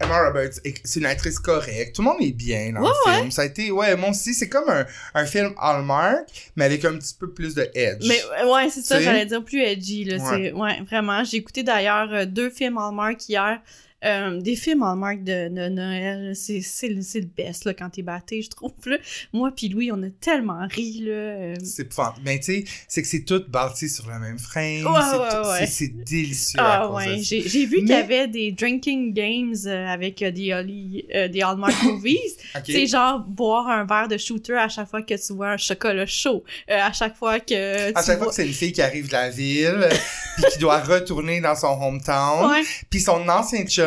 Emma 0.00 0.26
Roberts, 0.26 0.52
c'est 0.84 1.00
une 1.00 1.06
actrice 1.06 1.38
correcte. 1.38 1.96
Tout 1.96 2.02
le 2.02 2.06
monde 2.08 2.18
est 2.20 2.32
bien 2.32 2.72
dans 2.72 2.82
Ouais, 2.82 2.90
le 3.06 3.12
film. 3.12 3.30
Ça 3.30 3.42
a 3.42 3.44
été, 3.46 3.70
ouais, 3.70 3.96
moi 3.96 4.10
aussi, 4.10 4.34
c'est 4.34 4.48
comme 4.48 4.68
un, 4.68 4.86
un 5.14 5.26
film 5.26 5.54
Hallmark, 5.58 6.26
mais 6.56 6.64
avec 6.66 6.84
un 6.84 6.96
petit 6.98 7.14
peu 7.18 7.30
plus 7.30 7.54
de 7.54 7.68
edge. 7.74 8.04
Mais 8.06 8.20
euh, 8.40 8.52
ouais, 8.52 8.68
c'est 8.70 8.82
ça, 8.82 9.00
j'allais 9.00 9.26
dire 9.26 9.44
plus 9.44 9.60
edgy, 9.62 10.04
là. 10.04 10.16
Ouais. 10.18 10.52
Ouais, 10.52 10.80
vraiment. 10.88 11.24
J'ai 11.24 11.38
écouté 11.38 11.62
d'ailleurs 11.62 12.12
euh, 12.12 12.26
deux 12.26 12.50
films 12.50 12.78
Hallmark 12.78 13.28
hier. 13.28 13.60
Euh, 14.04 14.40
des 14.42 14.56
films 14.56 14.82
Hallmark 14.82 15.24
de, 15.24 15.48
de 15.48 15.68
Noël, 15.70 16.36
c'est 16.36 16.60
c'est 16.60 16.88
le 16.88 17.00
c'est 17.00 17.20
le 17.20 17.26
best, 17.34 17.64
là, 17.64 17.72
quand 17.72 17.88
t'es 17.88 18.02
batté, 18.02 18.42
je 18.42 18.50
trouve, 18.50 18.72
là. 18.84 18.98
Moi 19.32 19.50
puis 19.56 19.70
Louis, 19.70 19.90
on 19.90 20.02
a 20.02 20.10
tellement 20.20 20.66
ri, 20.70 21.00
là. 21.02 21.12
euh, 21.12 21.54
C'est 21.64 21.94
pas. 21.94 22.14
Mais 22.22 22.38
tu 22.38 22.44
sais, 22.44 22.64
c'est 22.88 23.00
que 23.00 23.08
c'est 23.08 23.24
tout 23.24 23.42
bâti 23.48 23.88
sur 23.88 24.06
le 24.08 24.18
même 24.18 24.38
frame. 24.38 24.84
Ouais, 24.86 25.00
c'est 25.10 25.18
ouais, 25.18 25.28
tout- 25.42 25.48
ouais. 25.48 25.58
c'est- 25.60 25.86
C'est 25.86 26.04
délicieux. 26.04 26.58
Ah 26.62 26.92
ouais, 26.92 27.18
j'ai 27.20 27.40
vu 27.64 27.78
qu'il 27.78 27.88
y 27.88 27.92
avait 27.94 28.28
des 28.28 28.52
drinking 28.52 29.14
games 29.14 29.54
euh, 29.66 29.86
avec 29.86 30.20
euh, 30.22 30.30
des, 30.30 30.52
Holly- 30.52 31.06
des 31.30 31.40
Hallmark 31.42 31.74
movies. 31.84 32.18
Sais, 32.66 32.86
genre 32.86 33.20
boire 33.20 33.66
un 33.68 33.86
verre 33.86 34.08
de 34.08 34.18
shooter 34.18 34.54
à 34.56 34.68
chaque 34.68 34.90
fois 34.90 35.00
que 35.02 35.14
tu 35.14 35.32
vois 35.32 35.52
un 35.52 35.56
chocolat 35.56 36.04
chaud. 36.06 36.44
À 36.68 36.92
chaque 36.92 37.16
fois 37.16 37.40
que 37.40 37.94
À 37.96 38.02
chaque 38.02 38.18
fois 38.18 38.28
que 38.28 38.34
c'est 38.34 38.46
une 38.46 38.52
fille 38.52 38.72
qui 38.72 38.82
arrive 38.82 39.06
de 39.08 39.12
la 39.12 39.30
ville, 39.30 39.88
puis 40.36 40.44
qui 40.52 40.58
doit 40.58 40.80
retourner 40.82 41.40
dans 41.40 41.54
son 41.56 41.68
hometown, 41.80 42.52
puis 42.90 43.00
son 43.00 43.26
ancien 43.28 43.64
chum 43.64 43.85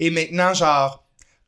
est 0.00 0.10
maintenant 0.10 0.54
genre 0.54 1.02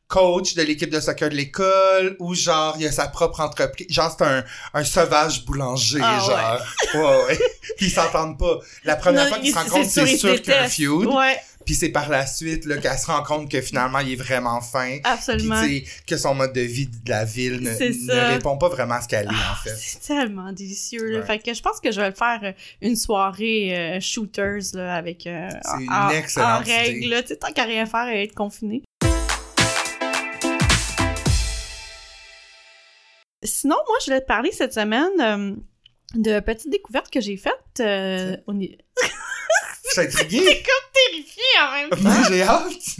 coach 0.07 0.55
de 0.55 0.63
l'équipe 0.63 0.89
de 0.89 0.99
soccer 0.99 1.29
de 1.29 1.35
l'école 1.35 2.15
ou 2.17 2.33
genre 2.33 2.75
il 2.79 2.87
a 2.87 2.91
sa 2.91 3.07
propre 3.07 3.41
entreprise. 3.41 3.85
Genre 3.91 4.13
c'est 4.17 4.25
un, 4.25 4.43
un 4.73 4.83
sauvage 4.83 5.45
boulanger 5.45 5.99
Ah, 6.01 6.19
genre. 6.19 6.61
ouais. 6.95 6.99
Ouais 7.29 7.37
puis 7.77 7.85
ils 7.87 7.91
s'entendent 7.91 8.39
pas. 8.39 8.57
La 8.85 8.95
première 8.95 9.25
Non, 9.25 9.29
fois 9.29 9.37
qu'ils 9.37 9.49
il- 9.49 9.53
se 9.53 9.57
rencontrent 9.59 9.89
c'est 9.89 10.17
sûr, 10.17 10.41
qu'il 10.41 10.51
y 10.51 10.55
a 10.57 10.63
un 10.63 10.67
feud. 10.67 11.05
Ouais, 11.05 11.37
puis 11.65 11.75
c'est 11.75 11.89
par 11.89 12.09
la 12.09 12.25
suite 12.25 12.65
là 12.65 12.77
qu'elle 12.77 12.97
se 12.97 13.05
rend 13.07 13.21
compte 13.23 13.51
que 13.51 13.61
finalement 13.61 13.99
il 13.99 14.13
est 14.13 14.15
vraiment 14.15 14.59
fin 14.61 14.97
absolument. 15.03 15.61
que 16.07 16.17
son 16.17 16.33
mode 16.33 16.53
de 16.53 16.61
vie 16.61 16.87
de 16.87 17.09
la 17.09 17.25
ville 17.25 17.61
ne, 17.61 18.33
répond 18.33 18.57
pas 18.57 18.69
vraiment 18.69 18.95
à 18.95 19.01
ce 19.01 19.07
qu'elle 19.07 19.25
est 19.25 19.29
en 19.29 19.33
Ah, 19.33 19.57
fait 19.63 19.75
C'est 19.77 19.99
tellement 20.01 20.51
délicieux. 20.51 21.05
Là. 21.11 21.19
Ouais. 21.19 21.25
Fait 21.25 21.39
que 21.39 21.53
je 21.53 21.61
pense 21.61 21.79
que 21.79 21.91
je 21.91 21.99
vais 22.01 22.09
le 22.09 22.15
faire 22.15 22.39
euh, 22.43 22.51
une 22.81 22.95
soirée 22.95 23.77
euh, 23.77 23.99
shooters 23.99 24.61
là, 24.73 24.95
avec 24.95 25.27
euh, 25.27 25.49
C'est 25.63 25.83
une 25.83 25.91
en, 25.91 26.09
excellente 26.09 26.61
en 26.61 26.63
règle. 26.65 26.97
idée. 26.97 27.07
là. 27.07 27.21
Tu 27.21 27.27
sais, 27.29 27.35
tant 27.37 27.51
qu'à 27.51 27.65
rien 27.65 27.85
faire 27.85 28.07
et 28.07 28.23
être 28.23 28.33
confiné. 28.35 28.81
Sinon, 33.43 33.75
moi, 33.87 33.97
je 34.01 34.05
voulais 34.07 34.21
te 34.21 34.25
parler 34.27 34.51
cette 34.51 34.73
semaine 34.73 35.09
euh, 35.21 35.55
de 36.15 36.39
petites 36.41 36.69
découvertes 36.71 37.09
que 37.09 37.21
j'ai 37.21 37.37
faites. 37.37 37.53
euh, 37.79 38.35
au 38.47 38.53
je 39.95 40.01
suis 40.01 40.01
intrigué 40.01 40.63
Terrifiée 40.93 41.43
en 41.61 41.71
même 41.71 41.89
temps. 41.91 41.97
moi 42.01 42.15
j'ai 42.27 42.43
hâte 42.43 42.97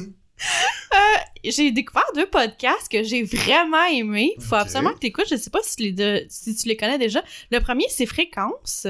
J'ai 1.43 1.72
découvert 1.72 2.03
deux 2.15 2.25
podcasts 2.25 2.89
que 2.91 3.03
j'ai 3.03 3.24
vraiment 3.24 3.86
aimés. 3.91 4.34
Faut 4.39 4.55
Ok. 4.55 4.62
absolument 4.62 4.93
que 4.93 5.00
tu 5.00 5.08
écoutes. 5.08 5.27
Je 5.29 5.36
sais 5.36 5.50
pas 5.50 5.60
si, 5.63 5.75
tu 5.77 5.84
les 5.84 5.91
de- 5.91 6.25
si 6.29 6.55
tu 6.55 6.67
les 6.67 6.75
connais 6.75 6.98
déjà. 6.98 7.24
Le 7.51 7.60
premier, 7.60 7.86
c'est 7.89 8.05
Fréquence. 8.05 8.86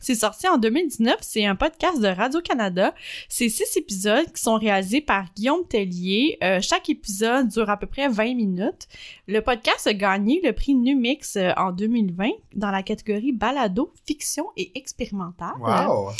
C'est 0.00 0.14
sorti 0.14 0.48
en 0.48 0.56
2019. 0.58 1.16
C'est 1.20 1.44
un 1.44 1.54
podcast 1.56 2.00
de 2.00 2.06
Radio-Canada. 2.08 2.94
C'est 3.28 3.48
six 3.48 3.76
épisodes 3.76 4.30
qui 4.32 4.40
sont 4.42 4.56
réalisés 4.56 5.00
par 5.00 5.26
Guillaume 5.34 5.66
Tellier. 5.68 6.38
Euh, 6.42 6.60
chaque 6.60 6.88
épisode 6.88 7.48
dure 7.48 7.68
à 7.70 7.76
peu 7.76 7.86
près 7.86 8.08
20 8.08 8.34
minutes. 8.34 8.88
Le 9.28 9.40
podcast 9.40 9.86
a 9.86 9.94
gagné 9.94 10.40
le 10.42 10.52
prix 10.52 10.74
Numix 10.74 11.36
euh, 11.36 11.50
en 11.56 11.72
2020 11.72 12.30
dans 12.54 12.70
la 12.70 12.82
catégorie 12.82 13.32
balado, 13.32 13.92
fiction 14.06 14.46
et 14.56 14.72
expérimentale. 14.74 15.52
wow 15.60 16.10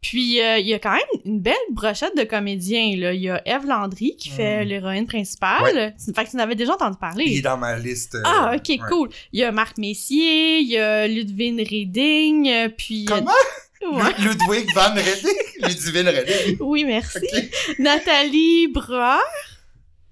Puis 0.00 0.40
euh, 0.40 0.58
il 0.58 0.66
y 0.66 0.74
a 0.74 0.78
quand 0.78 0.92
même 0.92 1.22
une 1.24 1.40
belle 1.40 1.54
brochette 1.70 2.16
de 2.16 2.24
comédiens. 2.24 2.96
Là. 2.96 3.12
Il 3.12 3.20
y 3.22 3.28
a 3.30 3.40
Eve 3.46 3.66
Landry 3.66 4.16
qui 4.16 4.28
fait 4.28 4.64
Mm. 4.64 4.68
l'héroïne 4.68 5.06
principale. 5.06 5.19
Fait 5.24 6.24
que 6.24 6.30
tu 6.30 6.36
en 6.36 6.40
avais 6.40 6.54
déjà 6.54 6.74
entendu 6.74 6.96
parler. 7.00 7.24
il 7.26 7.38
est 7.38 7.42
dans 7.42 7.56
ma 7.56 7.78
liste 7.78 8.14
euh, 8.14 8.22
Ah, 8.24 8.52
ok, 8.56 8.68
ouais. 8.68 8.78
cool. 8.88 9.08
Il 9.32 9.40
y 9.40 9.44
a 9.44 9.52
Marc 9.52 9.78
Messier, 9.78 10.58
il 10.60 10.68
y 10.68 10.76
a 10.78 11.06
Ludwig 11.08 11.58
Reding, 11.68 12.48
euh, 12.48 12.68
puis... 12.76 13.04
Comment? 13.06 13.30
Ouais. 13.82 14.12
Lu- 14.18 14.28
Ludwig 14.28 14.68
van 14.74 14.92
Redding? 14.94 15.36
Ludwig 15.62 16.06
Redding? 16.06 16.56
Oui, 16.60 16.84
merci. 16.84 17.16
Ok. 17.16 17.78
Nathalie 17.78 18.68
Breuer, 18.68 19.22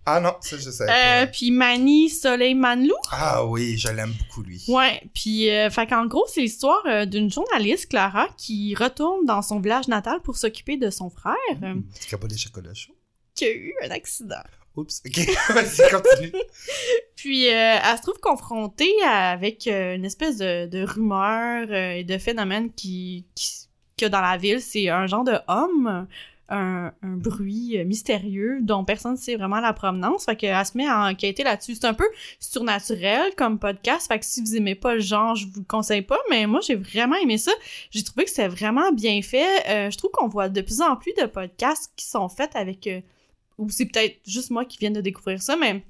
Ah 0.07 0.21
non, 0.21 0.33
ça 0.41 0.57
je 0.57 0.71
sais 0.71 0.87
euh, 0.89 1.27
puis 1.27 1.51
Mani 1.51 2.09
Soleil-Manlou. 2.09 2.95
Ah 3.13 3.45
oui, 3.45 3.77
je 3.77 3.89
l'aime 3.89 4.15
beaucoup 4.19 4.43
lui. 4.43 4.63
Ouais, 4.69 5.03
puis 5.15 5.51
euh, 5.51 5.69
fait 5.69 5.87
qu'en 5.87 6.07
gros, 6.07 6.25
c'est 6.33 6.41
l'histoire 6.41 6.81
euh, 6.87 7.05
d'une 7.05 7.31
journaliste, 7.31 7.91
Clara, 7.91 8.29
qui 8.39 8.75
retourne 8.75 9.27
dans 9.27 9.43
son 9.43 9.61
village 9.61 9.87
natal 9.87 10.21
pour 10.25 10.39
s'occuper 10.39 10.79
de 10.79 10.89
son 10.89 11.11
frère, 11.11 11.35
euh, 11.63 11.75
Mmh, 11.75 12.17
pas 12.19 12.27
des 12.27 12.39
chocolats 12.39 12.73
chauds? 12.73 12.95
qui 13.35 13.45
a 13.45 13.51
eu 13.53 13.75
un 13.85 13.91
accident. 13.91 14.43
Oups, 14.79 15.03
ok, 15.05 15.27
vas-y, 15.55 15.91
continue. 15.91 16.33
Puis 17.17 17.49
euh, 17.49 17.79
elle 17.83 17.97
se 17.97 18.03
trouve 18.03 18.21
confrontée 18.21 18.95
avec 19.05 19.67
euh, 19.67 19.97
une 19.97 20.05
espèce 20.05 20.39
de, 20.39 20.85
rumeur 20.85 21.67
euh, 21.69 21.95
et 21.95 22.05
de 22.05 22.17
phénomène 22.17 22.73
qui, 22.73 23.27
qui, 23.35 24.05
a 24.05 24.09
dans 24.09 24.21
la 24.21 24.37
ville. 24.37 24.61
C'est 24.61 24.89
un 24.89 25.09
genre 25.09 25.25
de 25.25 25.35
homme, 25.49 26.07
un, 26.49 26.93
bruit 27.03 27.85
mystérieux 27.85 28.61
dont 28.63 28.85
personne 28.85 29.15
ne 29.15 29.17
sait 29.17 29.35
vraiment 29.35 29.59
la 29.59 29.73
provenance. 29.73 30.27
Fait 30.27 30.37
qu'elle 30.37 30.65
se 30.65 30.79
met 30.79 30.87
à 30.87 31.07
enquêter 31.07 31.43
là-dessus. 31.43 31.75
C'est 31.75 31.87
un 31.87 31.95
peu 31.95 32.09
surnaturel 32.39 33.35
comme 33.37 33.59
podcast. 33.59 34.07
Fait 34.07 34.21
que 34.21 34.25
si 34.25 34.41
vous 34.41 34.55
aimez 34.55 34.77
pas 34.77 34.95
le 34.95 35.01
genre, 35.01 35.35
je 35.35 35.47
vous 35.47 35.59
le 35.59 35.67
conseille 35.67 36.03
pas. 36.03 36.21
Mais 36.31 36.47
moi, 36.47 36.61
j'ai 36.61 36.77
vraiment 36.77 37.17
aimé 37.17 37.37
ça. 37.37 37.53
J'ai 37.91 38.05
trouvé 38.05 38.27
que 38.27 38.31
c'était 38.31 38.47
vraiment 38.47 38.93
bien 38.93 39.21
fait. 39.23 39.91
Je 39.91 39.97
trouve 39.99 40.13
qu'on 40.13 40.29
voit 40.29 40.49
de 40.49 40.61
plus 40.61 40.81
en 40.83 40.95
plus 40.95 41.15
de 41.21 41.27
podcasts 41.27 41.93
qui 41.97 42.07
sont 42.07 42.29
faits 42.29 42.55
avec... 42.55 42.89
ou 43.59 43.69
c'est 43.71 43.87
peut-être 43.87 44.21
juste 44.27 44.51
moi 44.51 44.65
qui 44.65 44.79
viens 44.79 44.91
de 44.91 45.01
découvrir 45.01 45.43
ça, 45.43 45.57
mais 45.57 45.85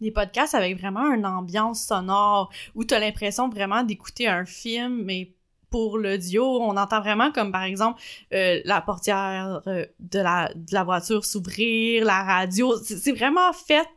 des 0.00 0.10
podcasts 0.10 0.54
avec 0.54 0.78
vraiment 0.78 1.12
une 1.12 1.26
ambiance 1.26 1.86
sonore 1.86 2.50
où 2.74 2.84
t'as 2.84 2.98
l'impression 2.98 3.48
vraiment 3.48 3.84
d'écouter 3.84 4.26
un 4.26 4.44
film, 4.44 5.02
mais 5.04 5.34
pour 5.70 5.98
l'audio, 5.98 6.44
on 6.60 6.76
entend 6.76 7.00
vraiment 7.00 7.32
comme 7.32 7.50
par 7.50 7.64
exemple 7.64 8.00
euh, 8.32 8.60
la 8.64 8.80
portière 8.80 9.60
euh, 9.66 9.84
de, 9.98 10.18
la, 10.20 10.52
de 10.54 10.72
la 10.72 10.84
voiture 10.84 11.24
s'ouvrir, 11.24 12.04
la 12.04 12.22
radio. 12.22 12.76
C'est 12.84 13.12
vraiment 13.12 13.52
fait 13.52 13.88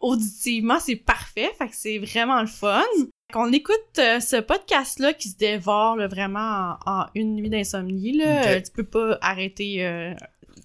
auditivement, 0.00 0.80
c'est 0.80 0.96
parfait, 0.96 1.50
fait 1.56 1.68
que 1.68 1.76
c'est 1.76 1.98
vraiment 1.98 2.40
le 2.40 2.48
fun. 2.48 2.82
Qu'on 3.32 3.52
écoute 3.52 3.76
euh, 3.98 4.18
ce 4.18 4.40
podcast-là 4.40 5.12
qui 5.12 5.28
se 5.28 5.36
dévore 5.36 5.94
là, 5.94 6.08
vraiment 6.08 6.74
en, 6.84 7.02
en 7.02 7.06
une 7.14 7.36
nuit 7.36 7.48
d'insomnie. 7.50 8.12
Là. 8.16 8.60
Tu 8.60 8.72
peux 8.72 8.82
pas 8.82 9.16
arrêter 9.20 10.14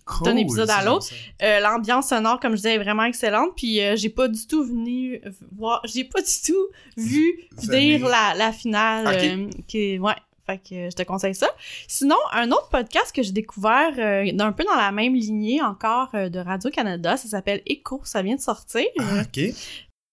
Cool, 0.06 0.26
d'un 0.28 0.36
épisode 0.36 0.70
à 0.70 0.84
l'autre. 0.86 1.08
euh, 1.42 1.60
l'ambiance 1.60 2.10
sonore, 2.10 2.40
comme 2.40 2.52
je 2.52 2.58
disais, 2.58 2.76
est 2.76 2.80
vraiment 2.80 3.04
excellente. 3.06 3.52
Puis 3.56 3.82
euh, 3.82 3.96
j'ai 3.96 4.10
pas 4.10 4.28
du 4.28 4.46
tout 4.46 4.64
venu 4.64 5.20
voir, 5.58 5.82
j'ai 5.86 6.04
pas 6.04 6.22
du 6.22 6.28
tout 6.46 6.68
vu 6.96 7.40
Venir. 7.58 8.00
dire 8.00 8.08
la, 8.08 8.34
la 8.36 8.52
finale. 8.52 9.08
Euh, 9.08 9.50
qui, 9.68 9.98
ouais, 9.98 10.14
fait 10.46 10.58
que 10.60 10.90
je 10.92 10.96
te 10.96 11.02
conseille 11.02 11.34
ça. 11.34 11.48
Sinon, 11.88 12.18
un 12.34 12.52
autre 12.52 12.70
podcast 12.70 13.12
que 13.16 13.24
j'ai 13.24 13.32
découvert, 13.32 13.94
un 13.98 14.52
peu 14.52 14.64
dans 14.64 14.76
la 14.76 14.92
même 14.92 15.16
lignée 15.16 15.60
encore 15.64 16.12
de 16.14 16.38
Radio 16.40 16.70
Canada, 16.70 17.18
ça 17.18 17.28
s'appelle 17.28 17.64
Écho, 17.66 18.00
ça 18.04 18.22
vient 18.22 18.36
de 18.36 18.42
sortir. 18.42 18.86
Ah, 19.00 19.22
ok. 19.24 19.54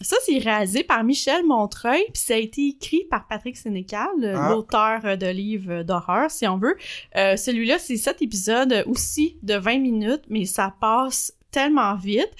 Ça, 0.03 0.17
c'est 0.25 0.39
réalisé 0.39 0.85
par 0.85 1.03
Michel 1.05 1.45
Montreuil, 1.45 2.03
puis 2.13 2.23
ça 2.23 2.35
a 2.35 2.39
été 2.39 2.69
écrit 2.69 3.05
par 3.11 3.27
Patrick 3.27 3.57
Sénécal, 3.57 4.09
Ah. 4.23 4.51
l'auteur 4.51 5.01
euh, 5.05 5.17
de 5.17 5.27
livres 5.27 5.83
d'horreur, 5.83 6.31
si 6.31 6.47
on 6.47 6.59
veut. 6.59 6.77
Euh, 7.17 7.37
Celui-là, 7.37 7.79
c'est 7.79 7.97
sept 7.97 8.21
épisodes 8.23 8.85
aussi 8.87 9.37
de 9.43 9.55
20 9.55 9.79
minutes, 9.79 10.23
mais 10.29 10.45
ça 10.45 10.75
passe 10.81 11.33
tellement 11.51 11.95
vite. 11.97 12.31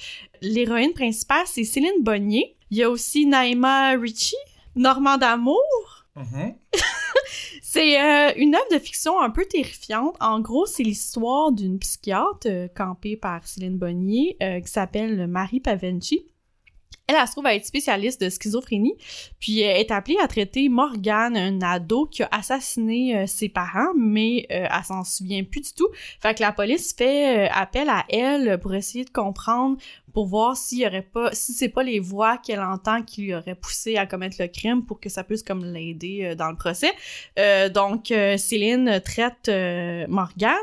L'héroïne 0.41 0.93
principale, 0.93 1.43
c'est 1.45 1.63
Céline 1.63 2.01
Bonnier. 2.01 2.55
Il 2.71 2.77
y 2.77 2.83
a 2.83 2.89
aussi 2.89 3.25
Naïma 3.25 3.91
Ritchie, 3.91 4.35
Normand 4.75 5.17
d'amour. 5.17 5.61
Mhm. 6.15 6.55
C'est 7.61 7.99
euh, 7.99 8.31
une 8.37 8.53
œuvre 8.53 8.67
de 8.71 8.77
fiction 8.77 9.19
un 9.19 9.31
peu 9.31 9.45
terrifiante. 9.45 10.15
En 10.19 10.39
gros, 10.41 10.67
c'est 10.67 10.83
l'histoire 10.83 11.51
d'une 11.51 11.79
psychiatre 11.79 12.45
euh, 12.45 12.67
campée 12.67 13.17
par 13.17 13.47
Céline 13.47 13.77
Bonnier 13.79 14.37
euh, 14.43 14.59
qui 14.59 14.71
s'appelle 14.71 15.25
Marie 15.25 15.59
Pavenchi. 15.59 16.23
Elle, 17.07 17.17
elle 17.19 17.27
se 17.27 17.33
trouve 17.33 17.45
à 17.45 17.53
être 17.53 17.65
spécialiste 17.65 18.21
de 18.21 18.29
schizophrénie, 18.29 18.95
puis 19.37 19.59
elle 19.59 19.81
est 19.81 19.91
appelée 19.91 20.15
à 20.23 20.27
traiter 20.27 20.69
Morgane, 20.69 21.35
un 21.35 21.61
ado 21.61 22.05
qui 22.05 22.23
a 22.23 22.29
assassiné 22.31 23.17
euh, 23.17 23.25
ses 23.27 23.49
parents, 23.49 23.93
mais 23.97 24.47
euh, 24.51 24.67
elle 24.71 24.83
s'en 24.85 25.03
souvient 25.03 25.43
plus 25.43 25.59
du 25.59 25.73
tout. 25.73 25.89
Fait 26.21 26.33
que 26.33 26.41
la 26.41 26.53
police 26.53 26.93
fait 26.95 27.47
euh, 27.47 27.51
appel 27.53 27.89
à 27.89 28.05
elle 28.07 28.57
pour 28.57 28.73
essayer 28.73 29.03
de 29.03 29.09
comprendre, 29.09 29.77
pour 30.13 30.27
voir 30.27 30.55
s'il 30.55 30.79
y 30.79 30.87
aurait 30.87 31.01
pas, 31.01 31.33
si 31.33 31.53
c'est 31.53 31.69
pas 31.69 31.83
les 31.83 31.99
voix 31.99 32.37
qu'elle 32.37 32.61
entend 32.61 33.01
qui 33.01 33.23
lui 33.23 33.33
auraient 33.33 33.55
poussé 33.55 33.97
à 33.97 34.05
commettre 34.05 34.37
le 34.39 34.47
crime 34.47 34.85
pour 34.85 34.99
que 34.99 35.09
ça 35.09 35.23
puisse 35.23 35.43
comme 35.43 35.65
l'aider 35.65 36.21
euh, 36.23 36.35
dans 36.35 36.49
le 36.49 36.55
procès. 36.55 36.91
Euh, 37.39 37.69
donc 37.69 38.11
euh, 38.11 38.37
Céline 38.37 39.01
traite 39.03 39.49
euh, 39.49 40.05
Morgane, 40.07 40.53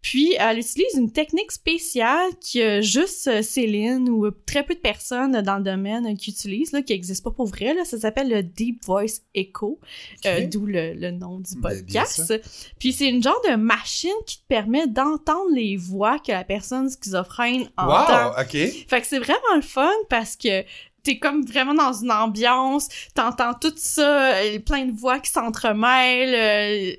puis 0.00 0.34
elle 0.38 0.58
utilise 0.58 0.94
une 0.96 1.10
technique 1.10 1.50
spéciale 1.50 2.28
qui 2.38 2.60
a 2.60 2.82
juste 2.82 3.40
Céline 3.40 4.10
ou 4.10 4.30
très 4.30 4.62
peu 4.62 4.74
de 4.74 4.80
personnes 4.80 5.40
dans 5.40 5.56
le 5.56 5.62
domaine 5.62 6.14
qui 6.18 6.30
utilisent, 6.30 6.72
là, 6.72 6.82
qui 6.82 6.92
n'existe 6.92 7.24
pas 7.24 7.30
pour 7.30 7.46
vrai. 7.46 7.72
Là. 7.72 7.86
Ça 7.86 7.98
s'appelle 7.98 8.28
le 8.28 8.42
Deep 8.42 8.84
Voice 8.84 9.22
Echo, 9.34 9.80
euh, 10.26 10.46
d'où 10.46 10.66
le, 10.66 10.92
le 10.92 11.10
nom 11.10 11.40
du 11.40 11.54
Ben, 11.56 11.70
podcast. 11.70 12.34
Puis 12.78 12.92
c'est 12.92 13.08
une 13.08 13.22
genre 13.22 13.40
de 13.48 13.56
machine 13.56 14.10
qui 14.26 14.42
te 14.42 14.46
permet 14.46 14.86
d'entendre 14.86 15.54
les 15.54 15.78
voix 15.78 16.18
que 16.18 16.32
la 16.32 16.44
personne 16.44 16.90
schizophrène 16.90 17.70
entend. 17.78 18.32
Wow, 18.32 18.42
ok. 18.42 18.50
Fait 18.86 18.93
que 19.00 19.06
c'est 19.06 19.18
vraiment 19.18 19.54
le 19.56 19.62
fun 19.62 19.90
parce 20.08 20.36
que 20.36 20.64
t'es 21.02 21.18
comme 21.18 21.44
vraiment 21.44 21.74
dans 21.74 21.92
une 21.92 22.10
ambiance, 22.10 22.88
t'entends 23.14 23.54
tout 23.54 23.72
ça, 23.76 24.34
euh, 24.36 24.58
plein 24.58 24.86
de 24.86 24.92
voix 24.98 25.20
qui 25.20 25.30
s'entremêlent. 25.30 26.34
euh, 26.34 26.94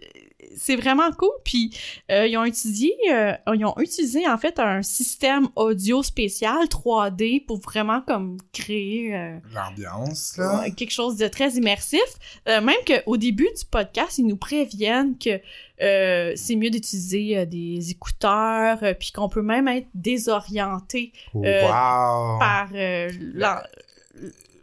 c'est 0.56 0.76
vraiment 0.76 1.12
cool. 1.12 1.30
Puis 1.44 1.72
euh, 2.12 2.28
ils 2.28 2.38
ont 2.38 2.46
utilisé, 2.46 2.94
euh, 3.12 3.34
ils 3.54 3.66
ont 3.66 3.76
utilisé 3.78 4.28
en 4.28 4.38
fait 4.38 4.60
un 4.60 4.82
système 4.82 5.48
audio 5.56 6.02
spécial 6.04 6.66
3D 6.66 7.46
pour 7.46 7.60
vraiment 7.60 8.02
comme 8.02 8.38
créer 8.54 9.16
euh, 9.16 9.38
L'ambiance, 9.54 10.38
là. 10.38 10.66
Quelque 10.76 10.92
chose 10.92 11.18
de 11.18 11.28
très 11.28 11.52
immersif. 11.52 12.00
Même 12.48 12.72
qu'au 12.88 13.18
début 13.18 13.48
du 13.58 13.66
podcast, 13.70 14.18
ils 14.18 14.26
nous 14.28 14.38
préviennent 14.38 15.18
que 15.18 15.40
euh, 15.82 16.32
c'est 16.36 16.56
mieux 16.56 16.70
d'utiliser 16.70 17.38
euh, 17.38 17.46
des 17.46 17.92
écouteurs, 17.92 18.82
euh, 18.84 18.94
puis 18.94 19.12
qu'on 19.12 19.28
peut 19.28 19.42
même 19.42 19.68
être 19.68 19.88
désorienté 19.94 21.12
euh, 21.36 21.62
wow. 21.64 22.40
par 22.40 22.70
l'en- 22.72 23.60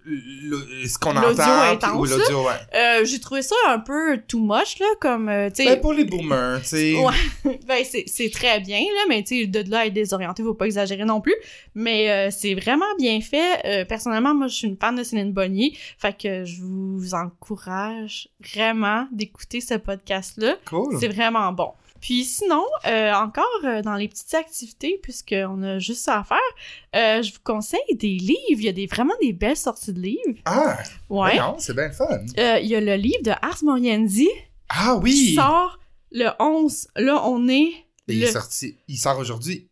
Le- 0.05 0.87
ce 0.89 0.99
qu'on 0.99 1.11
entend. 1.17 1.97
Ou 1.99 2.05
l'audio, 2.05 2.45
ouais. 2.47 2.53
Euh, 2.75 3.05
J'ai 3.05 3.21
trouvé 3.21 3.43
ça 3.43 3.55
un 3.69 3.79
peu 3.79 4.19
too 4.27 4.41
much, 4.41 4.79
là, 4.81 4.87
comme, 5.01 5.29
euh, 5.29 5.49
tu 5.49 5.63
sais... 5.63 5.75
Ben, 5.75 5.81
pour 5.81 5.93
les 5.93 6.05
boomers, 6.05 6.61
tu 6.63 6.69
sais. 6.69 6.95
Ouais. 6.97 7.59
ben, 7.67 7.85
c'est 7.89 8.05
c'est 8.07 8.31
très 8.31 8.61
bien, 8.61 8.81
là, 8.81 9.01
mais 9.09 9.23
tu 9.23 9.41
sais, 9.43 9.47
de 9.47 9.71
là 9.71 9.81
à 9.81 9.87
être 9.87 9.93
désorienté, 9.95 10.43
faut 10.43 10.55
pas 10.55 10.67
exagérer 10.67 11.05
non 11.05 11.21
plus. 11.21 11.35
Mais 11.75 12.11
euh, 12.11 12.31
c'est 12.31 12.55
vraiment 12.55 12.85
bien 12.99 13.21
fait. 13.21 13.61
Euh, 13.65 13.85
personnellement, 13.85 14.35
moi, 14.35 14.49
je 14.49 14.55
suis 14.55 14.69
une 14.69 14.77
fan 14.77 14.97
de 14.97 15.03
Céline 15.03 15.33
Bonnier, 15.33 15.77
fait 15.99 16.17
que 16.21 16.45
je 16.45 16.63
vous 16.63 17.15
encourage 17.15 18.29
vraiment 18.55 19.07
d'écouter 19.13 19.61
ce 19.61 19.75
podcast-là. 19.75 20.57
Cool. 20.67 20.97
C'est 21.01 21.09
vraiment 21.09 21.53
bon. 21.53 21.73
Puis 22.03 22.25
sinon, 22.25 22.65
euh, 22.87 23.13
encore 23.15 23.47
euh, 23.65 23.81
dans 23.81 23.95
les 23.95 24.09
petites 24.09 24.35
activités, 24.35 24.99
puisqu'on 25.03 25.63
a 25.63 25.79
juste 25.79 26.03
ça 26.05 26.19
à 26.19 26.25
faire, 26.25 26.39
euh, 26.97 27.23
je 27.23 27.33
vous 27.33 27.39
conseille 27.45 27.79
des 27.95 28.09
livres. 28.19 28.37
Il 28.61 28.65
y 28.65 28.69
a 28.69 28.73
des, 28.73 28.87
vraiment 28.87 29.15
des 29.23 29.33
belles 29.33 29.57
sorties 29.57 29.93
de 29.95 30.01
livres. 30.01 30.39
Ah, 30.45 30.77
Ouais. 31.09 31.39
non, 31.39 31.55
c'est 31.59 31.75
bien 31.75 31.91
fun. 31.93 32.07
Euh, 32.39 32.59
il 32.61 32.67
y 32.69 32.75
a 32.75 32.81
le 32.81 32.97
livre 32.97 33.23
de 33.23 33.31
Ars 33.31 33.63
Moriendi 33.63 34.29
Ah 34.69 34.97
qui 34.99 35.03
oui! 35.05 35.35
sort 35.37 35.79
le 36.11 36.29
11. 36.39 36.89
Là, 36.97 37.23
on 37.27 37.49
est... 37.49 37.71
Il 38.09 38.21
le- 38.21 38.27
est 38.27 38.33
sorti. 38.33 38.77
Il 38.89 38.97
sort 38.99 39.19
aujourd'hui. 39.19 39.69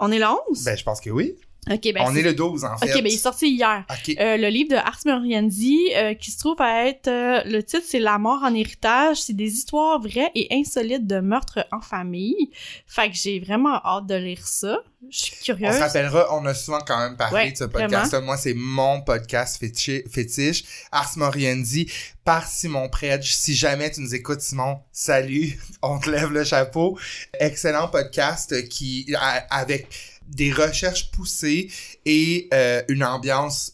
On 0.00 0.10
est 0.12 0.18
le 0.18 0.26
11? 0.50 0.64
Ben, 0.64 0.76
je 0.76 0.82
pense 0.84 1.00
que 1.00 1.10
oui. 1.10 1.36
Ben 1.68 2.02
On 2.06 2.14
est 2.16 2.22
le 2.22 2.34
12, 2.34 2.64
en 2.64 2.76
fait. 2.78 2.86
Ok, 2.86 3.02
ben 3.02 3.06
il 3.06 3.14
est 3.14 3.16
sorti 3.18 3.48
hier. 3.50 3.84
Euh, 4.20 4.36
le 4.36 4.48
livre 4.48 4.70
de 4.70 4.76
Ars 4.76 5.00
Moriendi, 5.06 5.78
euh, 5.94 6.14
qui 6.14 6.30
se 6.30 6.38
trouve 6.38 6.60
à 6.60 6.86
être... 6.86 7.08
euh, 7.08 7.42
le 7.44 7.62
titre, 7.62 7.84
c'est 7.86 7.98
La 8.00 8.18
mort 8.18 8.42
en 8.42 8.54
héritage. 8.54 9.18
C'est 9.22 9.32
des 9.36 9.52
histoires 9.52 10.00
vraies 10.00 10.30
et 10.34 10.48
insolites 10.52 11.06
de 11.06 11.20
meurtres 11.20 11.66
en 11.72 11.80
famille. 11.80 12.50
Fait 12.86 13.10
que 13.10 13.16
j'ai 13.16 13.40
vraiment 13.40 13.76
hâte 13.84 14.06
de 14.06 14.14
lire 14.16 14.46
ça. 14.46 14.78
Je 15.10 15.16
suis 15.16 15.36
On 15.42 15.44
curieuse. 15.44 15.74
se 15.76 15.80
rappellera, 15.80 16.26
on 16.36 16.44
a 16.46 16.54
souvent 16.54 16.80
quand 16.84 16.98
même 16.98 17.16
parlé 17.16 17.34
Ouais, 17.36 17.52
de 17.52 17.56
ce 17.56 17.64
podcast-là. 17.64 18.20
Moi, 18.20 18.36
c'est 18.36 18.54
mon 18.54 19.00
podcast 19.02 19.58
fétiche, 19.58 20.64
Ars 20.90 21.12
Moriendi, 21.16 21.88
par 22.24 22.46
Simon 22.48 22.88
Predge. 22.88 23.32
Si 23.32 23.54
jamais 23.54 23.92
tu 23.92 24.00
nous 24.00 24.14
écoutes, 24.16 24.40
Simon, 24.40 24.80
salut, 24.90 25.56
on 25.82 26.00
te 26.00 26.10
lève 26.10 26.32
le 26.32 26.42
chapeau. 26.42 26.98
Excellent 27.38 27.86
podcast 27.88 28.68
qui, 28.68 29.06
avec 29.50 29.86
des 30.28 30.52
recherches 30.52 31.10
poussées 31.10 31.70
et 32.04 32.48
euh, 32.54 32.82
une 32.88 33.02
ambiance 33.04 33.72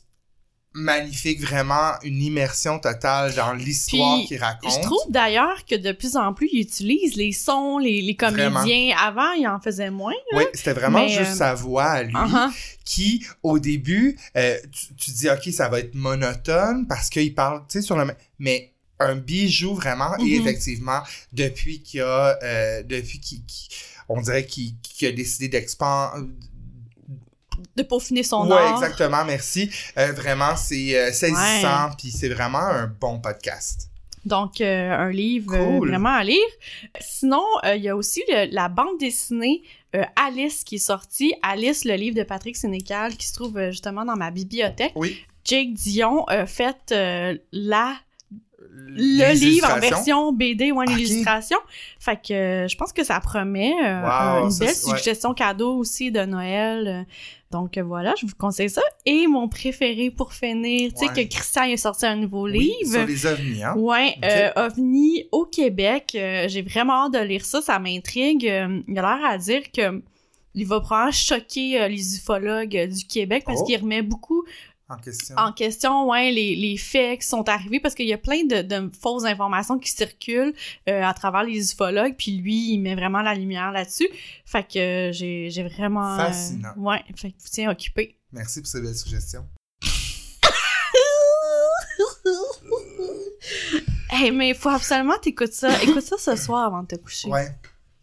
magnifique, 0.77 1.41
vraiment 1.41 1.93
une 2.03 2.21
immersion 2.21 2.81
totale 2.81 3.33
dans 3.37 3.53
l'histoire 3.53 4.19
qu'il 4.27 4.39
raconte. 4.41 4.73
Je 4.73 4.81
trouve 4.81 5.05
d'ailleurs 5.09 5.65
que 5.67 5.77
de 5.77 5.93
plus 5.93 6.17
en 6.17 6.35
plus, 6.35 6.49
ils 6.53 6.63
utilisent 6.63 7.15
les 7.15 7.31
sons, 7.31 7.79
les, 7.79 8.03
les 8.03 8.17
comédiens. 8.17 8.93
Avant, 8.99 9.31
ils 9.35 9.47
en 9.47 9.61
faisaient 9.61 9.91
moins. 9.93 10.15
Oui, 10.35 10.43
c'était 10.53 10.73
vraiment 10.73 11.05
Mais, 11.05 11.11
juste 11.11 11.31
euh, 11.31 11.37
sa 11.37 11.55
voix 11.55 11.85
à 11.85 12.03
lui. 12.03 12.13
Uh-huh. 12.13 12.51
qui, 12.85 13.25
au 13.45 13.61
début, 13.61 14.19
euh, 14.37 14.59
tu, 14.73 14.95
tu 14.97 15.11
dis, 15.13 15.31
OK, 15.31 15.45
ça 15.53 15.69
va 15.69 15.79
être 15.79 15.95
monotone 15.95 16.89
parce 16.89 17.09
qu'il 17.09 17.33
parle, 17.35 17.61
tu 17.69 17.79
sais, 17.79 17.83
sur 17.83 17.97
le 17.97 18.07
même... 18.07 18.17
Mais 18.41 18.73
un 18.99 19.15
bijou, 19.15 19.75
vraiment, 19.77 20.17
et 20.19 20.23
Mhm. 20.25 20.41
effectivement, 20.41 21.01
depuis 21.33 21.83
qu'il 21.83 22.01
a... 22.01 22.37
euh, 22.43 22.83
depuis 22.83 23.21
qu'il... 23.21 23.45
qu'il- 23.45 23.71
on 24.09 24.21
dirait 24.21 24.47
qu'il 24.47 24.75
a 25.07 25.13
décidé 25.13 25.49
d'expandre... 25.49 26.27
De 27.77 27.83
peaufiner 27.83 28.23
son 28.23 28.47
Ouais, 28.49 28.57
art. 28.57 28.75
exactement, 28.83 29.25
merci. 29.25 29.71
Euh, 29.99 30.13
vraiment, 30.13 30.55
c'est 30.57 30.97
euh, 30.97 31.13
saisissant, 31.13 31.91
puis 31.99 32.11
c'est 32.11 32.29
vraiment 32.29 32.59
un 32.59 32.87
bon 32.87 33.19
podcast. 33.21 33.89
Donc, 34.25 34.61
euh, 34.61 34.91
un 34.93 35.11
livre 35.11 35.57
Cool. 35.57 35.89
vraiment 35.89 36.15
à 36.15 36.23
lire. 36.25 36.39
Sinon, 37.01 37.43
il 37.65 37.83
y 37.83 37.89
a 37.89 37.97
aussi 37.97 38.23
le- 38.29 38.53
la 38.55 38.69
bande 38.69 38.99
dessinée 38.99 39.63
Alice 40.17 40.65
qui 40.65 40.77
est 40.77 40.79
sortie. 40.79 41.35
Alice, 41.43 41.85
le 41.85 41.95
livre 41.95 42.17
de 42.17 42.23
Patrick 42.25 42.57
Sénécal, 42.57 43.17
qui 43.17 43.27
se 43.27 43.35
trouve 43.35 43.61
justement 43.71 44.05
dans 44.05 44.17
ma 44.17 44.31
bibliothèque. 44.31 44.93
Oui. 44.97 45.19
Jake 45.45 45.73
Dion 45.75 46.25
a 46.25 46.47
fait 46.47 46.93
la 47.53 47.95
le 48.73 49.33
livre 49.35 49.69
en 49.71 49.79
version 49.81 50.33
BD 50.33 50.73
ou 50.73 50.79
en 50.81 50.85
illustration. 50.85 51.59
Fait 51.99 52.17
que 52.17 52.33
euh, 52.33 52.69
je 52.69 52.77
pense 52.77 52.93
que 52.93 53.05
ça 53.05 53.19
promet 53.21 53.73
euh, 53.83 54.03
Wow, 54.03 54.49
une 54.51 54.59
belle 54.59 54.69
ouais. 54.69 54.75
suggestion 54.75 55.35
cadeau 55.35 55.77
aussi 55.77 56.11
de 56.11 56.21
Noël. 56.25 57.07
Donc 57.51 57.79
euh, 57.79 57.83
voilà, 57.83 58.15
je 58.21 58.27
vous 58.27 58.35
conseille 58.39 58.71
ça. 58.71 58.83
Et 59.07 59.27
mon 59.27 59.49
préféré 59.49 60.11
pour 60.11 60.33
finir, 60.33 60.93
tu 60.93 61.07
sais 61.07 61.13
que 61.13 61.29
Christian 61.29 61.63
a 61.73 61.77
sorti 61.77 62.07
un 62.07 62.17
nouveau 62.17 62.45
Oui, 62.45 62.73
livre. 62.81 62.93
sur 62.99 63.07
les 63.07 63.27
ovnis, 63.27 63.63
hein? 63.63 63.75
Ouais, 63.77 64.15
euh, 64.25 64.51
au 65.33 65.45
Québec. 65.45 66.11
J'ai 66.13 66.63
vraiment 66.63 67.05
hâte 67.07 67.15
de 67.15 67.19
lire 67.21 67.45
ça, 67.45 67.61
ça 67.63 67.79
m'intrigue. 67.79 68.43
Il 68.43 68.99
a 68.99 69.03
l'air 69.03 69.21
à 69.25 69.39
dire 69.39 69.63
que 69.73 70.03
il 70.57 70.67
va 70.67 70.79
probablement 70.81 71.11
choquer 71.11 71.81
euh, 71.81 71.89
les 71.89 72.17
ufologues 72.17 72.77
euh, 72.77 72.87
du 72.87 73.05
Québec 73.07 73.43
parce 73.45 73.61
Oh. 73.61 73.65
qu'il 73.65 73.77
remet 73.81 74.03
beaucoup 74.03 74.45
En 74.89 74.99
question. 74.99 75.35
en 75.39 75.53
question 75.53 76.11
ouais, 76.11 76.31
les, 76.31 76.55
les 76.57 76.77
faits 76.77 77.21
qui 77.23 77.27
sont 77.27 77.49
arrivés 77.49 77.81
parce 77.81 77.95
qu'il 77.95 78.07
y 78.07 78.13
a 78.13 78.19
plein 78.19 78.45
de, 78.45 78.61
de 78.61 78.91
fausses 78.95 79.25
informations 79.25 79.79
qui 79.79 79.91
circulent 79.91 80.53
euh, 80.91 81.03
à 81.03 81.15
travers 81.15 81.43
les 81.43 81.73
ufologues, 81.73 82.15
puis 82.19 82.33
lui, 82.37 82.73
il 82.75 82.79
met 82.81 82.95
vraiment 82.95 83.23
la 83.23 83.35
lumière 83.35 83.73
là-dessus. 83.73 84.09
Fait 84.45 84.63
que 84.63 85.09
euh, 85.09 85.13
j'ai 85.13 85.49
j'ai 85.51 85.63
vraiment... 85.63 86.15
euh, 86.15 86.19
Fascinant. 86.27 86.75
ouais, 86.77 87.03
fait 87.17 87.31
que 87.33 87.39
vous 87.39 87.49
tiens 87.51 87.71
occupé. 87.71 88.19
Merci 88.33 88.61
pour 88.61 88.69
ces 88.69 88.83
belles 88.83 88.95
suggestions. 88.97 89.47
hey, 94.11 94.31
mais 94.31 94.51
il 94.51 94.55
faut 94.55 94.69
absolument 94.69 95.19
t'écouter 95.19 95.53
ça. 95.53 95.83
Écoute 95.83 96.03
ça 96.03 96.17
ce 96.19 96.37
soir 96.37 96.65
avant 96.67 96.83
de 96.83 96.89
te 96.89 96.97
coucher. 96.97 97.29
Ouais. 97.29 97.49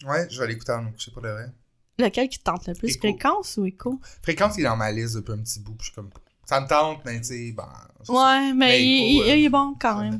Ouais, 0.05 0.27
je 0.29 0.39
vais 0.39 0.47
l'écouter 0.47 0.71
en 0.71 0.91
coucher 0.91 1.11
pour 1.11 1.21
de 1.21 1.29
vrai. 1.29 1.45
Lequel 1.99 2.29
qui 2.29 2.39
te 2.39 2.43
tente 2.43 2.67
le 2.67 2.73
plus? 2.73 2.89
Écho. 2.89 2.99
Fréquence 2.99 3.57
ou 3.57 3.65
écho? 3.65 3.99
Fréquence, 4.23 4.55
il 4.57 4.61
est 4.61 4.63
dans 4.63 4.75
ma 4.77 4.91
liste 4.91 5.15
depuis 5.15 5.33
un 5.33 5.43
petit 5.43 5.59
bout. 5.59 5.73
puis 5.73 5.81
Je 5.81 5.85
suis 5.91 5.95
comme. 5.95 6.09
Ça 6.45 6.59
me 6.61 6.67
tente, 6.67 6.99
mais 7.05 7.19
tu 7.21 7.27
sais, 7.27 7.51
ben. 7.53 7.67
ça. 8.03 8.11
Ouais, 8.13 8.53
mais 8.53 8.67
Mais 8.67 8.83
il, 8.83 9.15
il- 9.15 9.21
euh, 9.21 9.35
il 9.37 9.45
est 9.45 9.49
bon 9.49 9.75
quand 9.79 10.01
même. 10.01 10.19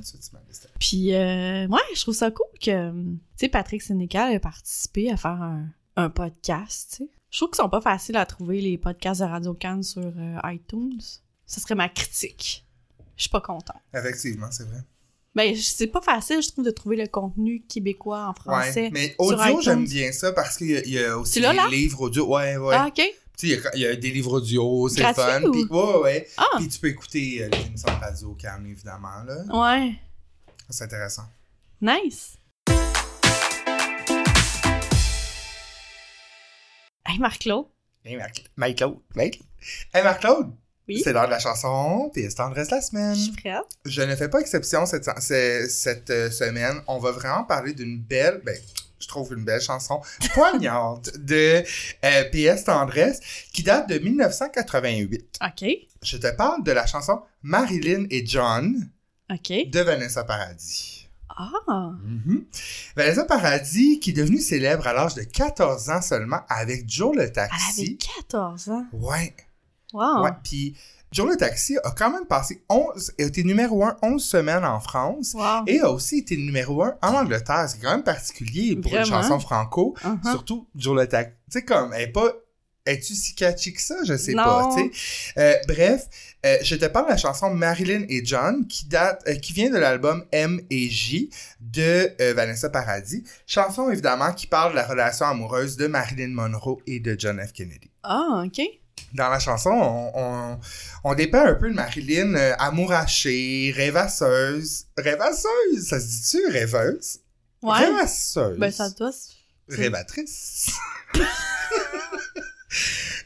Puis, 0.80 1.14
euh, 1.14 1.68
ouais, 1.68 1.80
je 1.96 2.02
trouve 2.02 2.16
ça 2.16 2.32
cool 2.32 2.46
que, 2.64 2.92
tu 2.92 3.18
sais, 3.36 3.50
Patrick 3.50 3.82
Sénécal 3.82 4.34
ait 4.34 4.40
participé 4.40 5.12
à 5.12 5.18
faire 5.18 5.32
un, 5.42 5.66
un 5.98 6.10
podcast, 6.10 6.92
tu 6.98 7.04
sais. 7.06 7.10
Je 7.30 7.38
trouve 7.38 7.50
qu'ils 7.50 7.58
sont 7.64 7.70
pas 7.70 7.82
faciles 7.82 8.18
à 8.18 8.26
trouver, 8.26 8.60
les 8.62 8.78
podcasts 8.78 9.22
de 9.22 9.26
Radio 9.26 9.54
Cannes 9.54 9.84
sur 9.84 10.02
euh, 10.04 10.38
iTunes. 10.46 11.00
Ce 11.46 11.60
serait 11.62 11.76
ma 11.76 11.90
critique. 11.90 12.66
Je 13.18 13.24
suis 13.24 13.30
pas 13.30 13.42
contente. 13.42 13.76
Effectivement, 13.94 14.48
c'est 14.52 14.64
vrai. 14.68 14.80
Ben, 15.34 15.56
c'est 15.56 15.88
pas 15.88 16.02
facile, 16.02 16.42
je 16.42 16.50
trouve, 16.50 16.66
de 16.66 16.72
trouver 16.72 16.98
le 16.98 17.08
contenu 17.08 17.62
québécois 17.62 18.28
en 18.28 18.34
français. 18.34 18.84
Ouais. 18.84 18.90
Mais 18.92 19.16
audio, 19.18 19.62
j'aime 19.62 19.86
bien 19.86 20.12
ça 20.12 20.34
parce 20.34 20.58
qu'il 20.58 20.68
y, 20.72 20.76
a- 20.78 20.86
y 20.88 21.04
a 21.06 21.18
aussi 21.18 21.40
l'as, 21.40 21.52
les 21.54 21.58
là? 21.58 21.68
livres 21.70 22.02
audio. 22.02 22.28
Ouais, 22.36 22.58
ouais. 22.58 22.76
Ah, 22.78 22.88
OK. 22.88 23.02
Il 23.44 23.50
y 23.50 23.54
a- 23.56 23.72
il 23.76 23.80
y, 23.82 23.86
a 23.88 23.96
des 23.96 24.12
livres 24.12 24.34
audio, 24.38 24.88
c'est 24.90 25.00
Gratuit 25.02 25.22
fun. 25.24 25.42
ou- 25.44 25.52
Puis, 25.52 25.66
ouais, 25.70 25.98
ouais. 26.04 26.28
Ah, 26.38 26.44
Puis 26.58 26.68
tu 26.68 26.80
peux 26.80 26.88
écouter 26.88 27.44
euh, 27.44 27.50
les 27.50 27.66
émissions 27.68 27.92
de 27.94 28.00
radio 28.00 28.34
calme, 28.36 28.66
évidemment, 28.68 29.24
là. 29.26 29.44
ouais. 29.80 29.94
C'est 30.70 30.84
intéressant. 30.86 31.24
Nice. 31.82 32.38
Hey, 37.06 37.18
Marc-Claude. 37.20 37.66
Hey, 38.06 38.16
Marc- 38.16 38.46
Mike-Claude. 38.56 38.98
Mike- 39.16 39.42
Hey, 39.94 40.04
Marc-Claude! 40.04 40.52
Oui? 40.88 41.02
C'est 41.04 41.14
l'heure 41.14 41.26
de 41.26 41.32
la 41.32 41.40
chanson, 41.40 42.10
puis 42.14 42.24
c'est 42.24 42.36
tendresse 42.36 42.72
la 42.72 42.82
semaine. 42.82 43.16
Je 43.16 43.22
suis 43.22 43.32
prête. 43.32 43.62
Je 43.86 44.02
ne 44.02 44.16
fais 44.16 44.28
pas 44.30 44.40
exception 44.40 44.86
cette, 44.86 45.06
ce- 45.20 45.68
cette 45.70 46.10
euh, 46.10 46.32
semaine. 46.32 46.82
On 46.88 46.98
va 47.00 47.12
vraiment 47.12 47.44
parler 47.44 47.74
d'une 47.74 48.00
belle, 48.00 48.42
ben, 48.44 48.58
je 49.02 49.08
trouve 49.08 49.34
une 49.34 49.44
belle 49.44 49.62
chanson 49.62 50.02
poignante 50.34 51.10
de 51.18 51.64
euh, 52.06 52.24
PS 52.32 52.64
Tendresse 52.66 53.20
qui 53.54 53.64
date 53.64 53.90
de 53.90 54.00
1988. 54.00 55.40
OK. 55.42 55.70
Je 56.04 56.18
te 56.18 56.36
parle 56.36 56.64
de 56.64 56.72
la 56.72 56.86
chanson 56.86 57.22
Marilyn 57.44 58.06
et 58.10 58.26
John 58.26 58.90
de 59.30 59.80
Vanessa 59.80 60.24
Paradis. 60.24 61.08
Ah. 61.30 61.92
Mhm. 62.04 62.46
Vanessa 62.96 63.24
Paradis 63.24 64.00
qui 64.00 64.10
est 64.12 64.14
devenue 64.14 64.40
célèbre 64.40 64.86
à 64.88 64.94
l'âge 64.94 65.16
de 65.16 65.24
14 65.24 65.90
ans 65.90 66.02
seulement 66.02 66.42
avec 66.50 66.90
Joe 66.90 67.16
le 67.16 67.22
Elle 67.22 67.28
avait 67.28 67.34
Taxi. 67.34 67.98
14 67.98 68.70
ans. 68.70 68.86
Ouais. 68.94 69.34
Wow. 69.94 70.24
Ouais, 70.24 70.32
puis 70.44 70.76
Joe 71.12 71.30
le 71.30 71.36
Taxi 71.36 71.78
a 71.84 71.92
quand 71.92 72.10
même 72.10 72.26
passé 72.26 72.64
11, 72.70 73.12
a 73.20 73.24
été 73.24 73.44
numéro 73.44 73.84
1 73.84 73.98
11 74.02 74.24
semaines 74.24 74.64
en 74.64 74.80
France 74.80 75.34
Wow. 75.34 75.64
et 75.68 75.82
a 75.82 75.90
aussi 75.92 76.20
été 76.20 76.38
numéro 76.38 76.84
1 76.84 76.98
en 77.02 77.14
Angleterre. 77.16 77.66
C'est 77.68 77.82
quand 77.82 77.92
même 77.92 78.04
particulier 78.04 78.76
pour 78.78 78.94
une 78.96 79.06
chanson 79.06 79.40
franco, 79.40 79.94
Uh-huh. 80.06 80.32
surtout 80.32 80.68
Joe 80.76 80.96
le 80.98 81.08
Taxi. 81.08 81.34
Tu 81.52 81.60
sais, 81.60 81.66
comme, 81.66 81.94
elle 81.94 82.04
est 82.04 82.08
pas. 82.12 82.32
Es-tu 82.84 83.14
si 83.14 83.36
catchy 83.36 83.74
que 83.74 83.82
ça? 83.82 83.96
Je 84.06 84.18
sais 84.18 84.34
Non. 84.34 84.44
pas, 84.44 84.70
tu 84.76 84.92
sais. 84.92 85.34
Euh, 85.38 85.54
bref, 85.68 86.08
euh, 86.46 86.58
je 86.64 86.76
te 86.76 86.86
parle 86.86 87.06
de 87.06 87.12
la 87.12 87.18
chanson 87.18 87.52
Marilyn 87.54 88.06
et 88.10 88.26
John 88.26 88.66
qui 88.66 88.88
date, 88.88 89.22
euh, 89.28 89.36
qui 89.36 89.54
vient 89.54 89.70
de 89.70 89.78
l'album 89.78 90.26
M 90.32 90.60
et 90.72 90.90
J 90.90 91.30
de 91.60 92.10
euh, 92.20 92.34
Vanessa 92.34 92.70
Paradis. 92.72 93.24
Chanson, 93.46 93.92
évidemment, 93.92 94.34
qui 94.34 94.48
parle 94.48 94.72
de 94.72 94.78
la 94.78 94.88
relation 94.88 95.28
amoureuse 95.28 95.78
de 95.78 95.86
Marilyn 95.86 96.30
Monroe 96.30 96.78
et 96.88 97.00
de 97.00 97.16
John 97.20 97.40
F. 97.46 97.52
Kennedy 97.54 97.92
Ah, 98.02 98.44
OK. 98.48 98.60
Dans 99.14 99.30
la 99.30 99.40
chanson, 99.40 99.70
on, 99.70 100.12
on, 100.16 100.60
on 101.04 101.16
dépeint 101.16 101.46
un 101.46 101.56
peu 101.56 101.70
de 101.70 101.76
Marilyn 101.76 102.36
euh, 102.36 102.56
amourachée, 102.60 103.74
rêvasseuse. 103.76 104.86
Rêvasseuse, 104.98 105.88
ça 105.88 106.00
se 106.00 106.06
dit-tu 106.06 106.48
rêveuse? 106.52 107.20
Ouais. 107.62 107.78
Rêvasseuse. 107.78 108.58
Ben, 108.58 108.72
ça 108.72 108.90
doit. 108.90 109.12
Rêvatrice. 109.70 110.72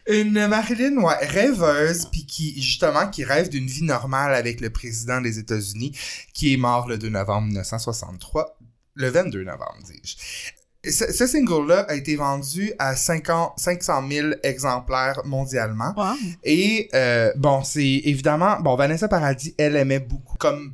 Une 0.08 0.48
Marilyn, 0.48 0.98
ouais, 0.98 1.26
rêveuse, 1.26 2.06
puis 2.12 2.26
qui, 2.26 2.62
justement, 2.62 3.10
qui 3.10 3.24
rêve 3.24 3.50
d'une 3.50 3.66
vie 3.66 3.84
normale 3.84 4.36
avec 4.36 4.62
le 4.62 4.70
président 4.70 5.20
des 5.20 5.40
États-Unis, 5.40 5.98
qui 6.34 6.54
est 6.54 6.58
mort 6.58 6.88
le 6.88 7.00
2 7.00 7.10
novembre 7.10 7.48
1963, 7.48 8.58
le 8.94 9.10
22 9.10 9.44
novembre, 9.44 9.80
dis-je. 9.84 10.16
Ce, 10.92 11.12
ce 11.12 11.28
single-là 11.28 11.82
a 11.90 11.96
été 11.96 12.16
vendu 12.16 12.72
à 12.80 12.96
50 12.96 13.54
500 13.58 14.08
000 14.10 14.28
exemplaires 14.44 15.22
mondialement. 15.26 15.94
Wow. 15.98 16.16
Et 16.44 16.90
euh, 16.94 17.32
bon, 17.36 17.64
c'est 17.64 18.02
évidemment, 18.06 18.60
bon, 18.60 18.76
Vanessa 18.76 19.08
Paradis, 19.08 19.54
elle 19.58 19.76
aimait 19.76 20.00
beaucoup, 20.00 20.38
comme 20.38 20.74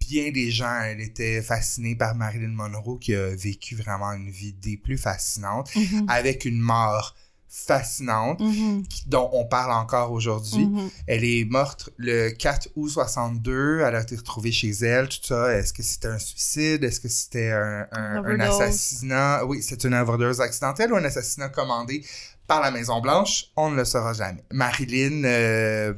bien 0.00 0.30
des 0.30 0.50
gens, 0.50 0.80
elle 0.82 1.00
était 1.00 1.40
fascinée 1.42 1.94
par 1.96 2.14
Marilyn 2.14 2.48
Monroe, 2.54 2.98
qui 2.98 3.14
a 3.14 3.34
vécu 3.34 3.74
vraiment 3.76 4.12
une 4.12 4.30
vie 4.30 4.52
des 4.52 4.76
plus 4.76 4.98
fascinantes, 4.98 5.70
Mhm. 5.74 6.06
avec 6.08 6.44
une 6.44 6.60
mort 6.60 7.14
fascinante, 7.54 8.40
Mhm. 8.40 8.86
qui- 8.88 9.04
dont 9.08 9.28
on 9.34 9.44
parle 9.44 9.72
encore 9.72 10.10
aujourd'hui. 10.12 10.64
Mhm. 10.66 10.88
Elle 11.06 11.22
est 11.24 11.44
morte 11.44 11.90
le 11.98 12.30
4 12.30 12.68
août 12.76 12.88
62. 12.88 13.80
Elle 13.80 13.94
a 13.94 14.00
été 14.00 14.16
retrouvée 14.16 14.52
chez 14.52 14.70
elle, 14.70 15.08
tout 15.08 15.18
ça. 15.22 15.52
Est-ce 15.54 15.72
que 15.74 15.82
c'était 15.82 16.08
un 16.08 16.18
suicide? 16.18 16.82
Est-ce 16.82 16.98
que 17.00 17.08
c'était 17.08 17.50
un, 17.50 17.86
un- 17.92 18.16
un 18.16 18.18
Overdose. 18.20 18.60
assassinat? 18.62 19.44
Oui, 19.44 19.62
c'est 19.62 19.84
une 19.84 19.94
overdose 19.94 20.40
accidentelle 20.40 20.92
ou 20.92 20.96
un 20.96 21.04
assassinat 21.04 21.50
commandé 21.50 22.02
par 22.46 22.60
la 22.60 22.70
Maison-Blanche? 22.70 23.46
On 23.56 23.70
ne 23.70 23.76
le 23.76 23.84
saura 23.84 24.12
jamais. 24.12 24.42
Marilyn 24.50 25.24
euh, 25.24 25.94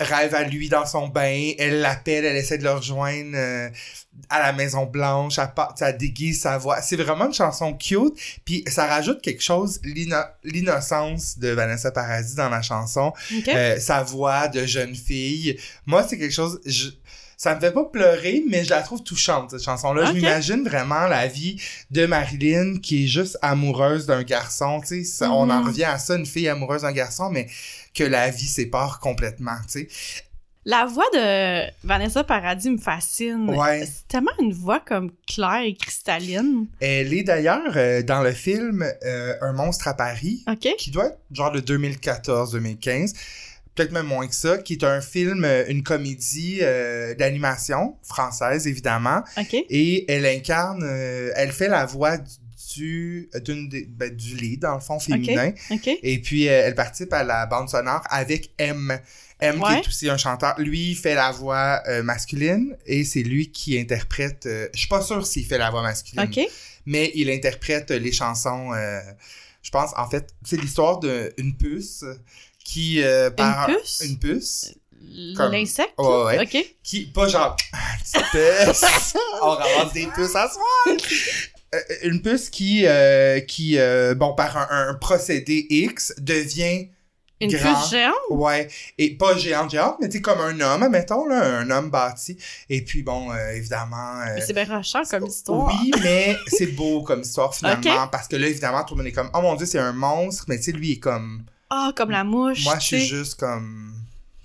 rêve 0.00 0.34
à 0.34 0.42
lui 0.44 0.68
dans 0.68 0.86
son 0.86 1.08
bain. 1.08 1.52
Elle 1.58 1.80
l'appelle, 1.80 2.24
elle 2.24 2.36
essaie 2.36 2.58
de 2.58 2.64
le 2.64 2.72
rejoindre 2.72 3.32
euh, 3.34 3.68
à 4.28 4.40
la 4.40 4.52
Maison-Blanche. 4.52 5.38
Elle, 5.38 5.54
part- 5.54 5.74
elle 5.80 5.96
déguise 5.96 6.40
sa 6.42 6.58
voix. 6.58 6.82
C'est 6.82 6.96
vraiment 6.96 7.26
une 7.26 7.34
chanson 7.34 7.72
cute. 7.74 8.14
Puis 8.44 8.64
ça 8.66 8.86
rajoute 8.86 9.22
quelque 9.22 9.42
chose, 9.42 9.80
l'inno- 9.84 10.16
l'innocence 10.44 11.38
de 11.38 11.48
Vanessa 11.50 11.90
Paradis 11.92 12.34
dans 12.34 12.48
la 12.50 12.62
chanson. 12.62 13.12
OK. 13.38 13.48
Euh, 13.48 13.78
sa 13.80 14.02
voix 14.02 14.48
de 14.48 14.66
jeune 14.66 14.94
fille. 14.94 15.58
Moi, 15.86 16.04
c'est 16.06 16.18
quelque 16.18 16.34
chose. 16.34 16.60
Je, 16.66 16.90
ça 17.40 17.54
me 17.54 17.60
fait 17.60 17.70
pas 17.72 17.84
pleurer, 17.84 18.42
mais 18.48 18.64
je 18.64 18.70
la 18.70 18.82
trouve 18.82 19.02
touchante, 19.04 19.52
cette 19.52 19.62
chanson-là. 19.62 20.06
Je 20.06 20.12
m'imagine 20.12 20.64
vraiment 20.64 21.06
la 21.06 21.28
vie 21.28 21.62
de 21.92 22.04
Marilyn 22.04 22.78
qui 22.82 23.04
est 23.04 23.06
juste 23.06 23.38
amoureuse 23.42 24.06
d'un 24.06 24.24
garçon. 24.24 24.80
Tu 24.86 25.04
sais, 25.04 25.24
on 25.26 25.42
en 25.48 25.60
Mhm. 25.60 25.66
revient 25.68 25.84
à 25.84 25.98
ça, 25.98 26.16
une 26.16 26.26
fille 26.26 26.48
amoureuse 26.48 26.82
d'un 26.82 26.90
garçon, 26.92 27.30
mais 27.30 27.46
que 27.94 28.02
la 28.04 28.28
vie 28.30 28.46
sépare 28.46 28.98
complètement. 28.98 29.56
Tu 29.70 29.88
sais. 29.88 29.88
La 30.64 30.84
voix 30.84 31.06
de 31.14 31.70
Vanessa 31.86 32.24
Paradis 32.24 32.68
me 32.70 32.76
fascine. 32.76 33.48
Ouais. 33.48 33.86
C'est 33.86 34.06
tellement 34.08 34.32
une 34.40 34.52
voix 34.52 34.80
comme 34.80 35.12
claire 35.26 35.62
et 35.64 35.74
cristalline. 35.74 36.66
Elle 36.80 37.14
est 37.14 37.22
d'ailleurs 37.22 37.72
euh, 37.76 38.02
dans 38.02 38.20
le 38.22 38.32
film 38.32 38.84
euh, 39.06 39.34
Un 39.40 39.52
monstre 39.52 39.86
à 39.88 39.94
Paris, 39.94 40.44
OK? 40.50 40.68
qui 40.76 40.90
doit 40.90 41.06
être 41.06 41.18
genre 41.30 41.52
de 41.52 41.60
2014-2015, 41.60 43.14
peut-être 43.78 43.92
même 43.92 44.06
moins 44.06 44.26
que 44.26 44.34
ça, 44.34 44.58
qui 44.58 44.72
est 44.72 44.82
un 44.82 45.00
film, 45.00 45.44
euh, 45.44 45.64
une 45.68 45.84
comédie 45.84 46.58
euh, 46.62 47.14
d'animation 47.14 47.96
française, 48.02 48.66
évidemment. 48.66 49.22
OK? 49.36 49.54
Et 49.54 50.10
elle 50.10 50.26
incarne, 50.26 50.82
euh, 50.82 51.30
elle 51.36 51.52
fait 51.52 51.68
la 51.68 51.86
voix 51.86 52.18
du, 52.18 52.28
du, 52.74 53.30
d'une 53.44 53.68
ben, 53.90 54.14
du 54.14 54.34
lead, 54.34 54.60
dans 54.60 54.74
le 54.74 54.80
fond, 54.80 54.98
féminin. 54.98 55.52
OK. 55.70 55.90
Et 56.02 56.20
puis, 56.20 56.48
euh, 56.48 56.62
elle 56.64 56.74
participe 56.74 57.12
à 57.12 57.22
la 57.22 57.46
bande 57.46 57.68
sonore 57.68 58.02
avec 58.10 58.50
M. 58.58 58.98
M, 59.38 59.62
qui 59.64 59.72
est 59.72 59.86
aussi 59.86 60.10
un 60.10 60.16
chanteur. 60.16 60.58
Lui, 60.58 60.96
fait 60.96 61.14
la 61.14 61.30
voix 61.30 61.80
masculine 62.02 62.76
et 62.84 63.04
c'est 63.04 63.22
lui 63.22 63.52
qui 63.52 63.78
interprète... 63.78 64.48
je 64.74 64.76
suis 64.76 64.88
pas 64.88 65.02
sûre 65.02 65.24
s'il 65.24 65.46
fait 65.46 65.58
la 65.58 65.70
voix 65.70 65.82
masculine, 65.82 66.28
mais 66.84 67.12
il 67.14 67.30
interprète 67.30 67.92
les 67.92 68.10
chansons... 68.10 68.72
je 69.62 69.70
pense, 69.70 69.92
en 69.96 70.10
fait, 70.10 70.26
c'est 70.44 70.60
l'histoire 70.60 70.98
d'une 70.98 71.56
puce 71.56 72.04
qui... 72.68 73.02
euh, 73.02 73.30
par- 73.30 73.66
puce? 73.66 74.02
Une 74.04 74.18
puce. 74.18 74.74
L'insecte? 75.00 75.94
Ouais, 75.98 76.24
ouais. 76.24 76.40
OK. 76.42 76.76
Qui, 76.82 77.06
pas 77.06 77.28
genre, 77.28 77.56
on 79.42 79.50
ramasse 79.50 79.92
des 79.94 80.06
puces 80.08 80.34
à 80.36 80.48
soir. 80.50 80.96
Euh, 81.74 81.78
une 82.02 82.20
puce 82.22 82.50
qui, 82.50 82.84
euh, 82.86 83.40
qui 83.40 83.78
euh, 83.78 84.14
bon, 84.14 84.34
par 84.34 84.56
un, 84.56 84.88
un 84.88 84.94
procédé 84.94 85.66
X, 85.70 86.14
devient, 86.18 86.88
Une 87.40 87.50
Grand. 87.52 87.74
puce 87.80 87.90
géante? 87.90 88.14
ouais, 88.30 88.68
et 88.98 89.16
pas 89.16 89.36
géante, 89.36 89.70
géante, 89.70 89.96
mais 90.00 90.08
tu 90.08 90.20
comme 90.20 90.40
un 90.40 90.58
homme, 90.60 90.88
mettons, 90.90 91.26
là, 91.26 91.58
un 91.58 91.70
homme 91.70 91.90
bâti. 91.90 92.36
Et 92.68 92.82
puis, 92.84 93.02
bon, 93.02 93.32
évidemment... 93.54 94.22
C'est 94.44 94.52
bien 94.54 94.64
rochant 94.64 95.02
comme 95.08 95.26
histoire. 95.26 95.72
oui, 95.82 95.90
mais 96.02 96.36
c'est 96.48 96.68
beau 96.74 97.02
comme 97.02 97.20
histoire, 97.20 97.54
finalement, 97.56 98.08
parce 98.08 98.28
que 98.28 98.36
là, 98.36 98.46
évidemment, 98.48 98.84
tout 98.84 98.94
le 98.94 98.98
monde 98.98 99.08
est 99.08 99.12
comme, 99.12 99.30
oh 99.34 99.40
mon 99.40 99.54
dieu, 99.54 99.66
c'est 99.66 99.78
un 99.78 99.92
monstre, 99.92 100.44
mais 100.48 100.56
tu 100.58 100.64
sais, 100.64 100.72
lui 100.72 100.92
est 100.92 100.98
comme... 101.00 101.44
Ah, 101.70 101.92
comme 101.94 102.10
la 102.10 102.24
mouche. 102.24 102.64
Moi, 102.64 102.78
je 102.78 102.84
suis 102.86 103.06
juste 103.06 103.34
comme 103.38 103.94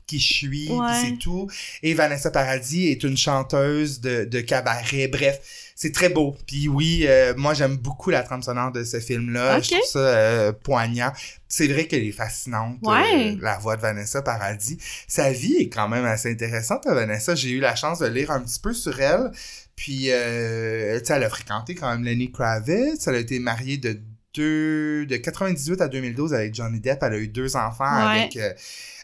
qui 0.06 0.20
je 0.20 0.34
suis, 0.34 0.70
Ouais. 0.70 0.92
c'est 1.02 1.18
tout. 1.18 1.50
Et 1.82 1.94
Vanessa 1.94 2.30
Paradis 2.30 2.88
est 2.90 3.04
une 3.04 3.16
chanteuse 3.18 4.02
de, 4.02 4.26
de 4.26 4.42
cabaret. 4.42 5.08
Bref, 5.08 5.40
c'est 5.76 5.94
très 5.94 6.10
beau. 6.10 6.36
Puis 6.46 6.68
oui, 6.68 7.06
euh, 7.08 7.34
moi, 7.38 7.54
j'aime 7.54 7.78
beaucoup 7.78 8.10
la 8.10 8.22
trame 8.22 8.44
sonore 8.44 8.74
de 8.74 8.84
ce 8.84 9.00
film-là. 9.00 9.58
Ok. 9.58 9.64
Je 9.64 9.70
trouve 9.70 9.88
ça 9.90 10.00
euh, 10.00 10.52
poignant. 10.52 11.12
C'est 11.48 11.68
vrai 11.68 11.88
qu'elle 11.88 12.04
est 12.04 12.12
fascinante, 12.12 12.78
Ouais. 12.84 13.34
euh, 13.34 13.38
la 13.42 13.58
voix 13.58 13.78
de 13.78 13.82
Vanessa 13.82 14.22
Paradis. 14.22 14.78
Sa 15.08 15.32
vie 15.32 15.56
est 15.56 15.70
quand 15.70 15.88
même 15.88 16.06
assez 16.06 16.30
intéressante, 16.32 16.86
hein, 16.86 16.94
Vanessa. 16.94 17.34
J'ai 17.34 17.52
eu 17.52 17.60
la 17.62 17.76
chance 17.76 18.00
de 18.00 18.08
lire 18.08 18.30
un 18.32 18.42
petit 18.42 18.60
peu 18.60 18.74
sur 18.74 19.00
elle. 19.00 19.32
Puis, 19.78 20.08
euh, 20.12 21.00
tu 21.00 21.06
sais, 21.06 21.14
elle 21.14 21.24
a 21.24 21.30
fréquenté 21.30 21.76
quand 21.76 21.90
même 21.90 22.04
Lenny 22.04 22.30
Kravitz. 22.32 23.08
Elle 23.08 23.16
a 23.16 23.20
été 23.20 23.40
mariée 23.40 23.78
de 23.78 24.00
deux, 24.34 25.06
de 25.06 25.18
98 25.18 25.82
à 25.82 25.88
2012 25.88 26.34
avec 26.34 26.54
Johnny 26.56 26.80
Depp. 26.80 27.00
Elle 27.04 27.14
a 27.14 27.18
eu 27.18 27.28
deux 27.28 27.56
enfants 27.56 27.84
Ouais. 27.86 28.20
avec, 28.22 28.38
euh, 28.38 28.54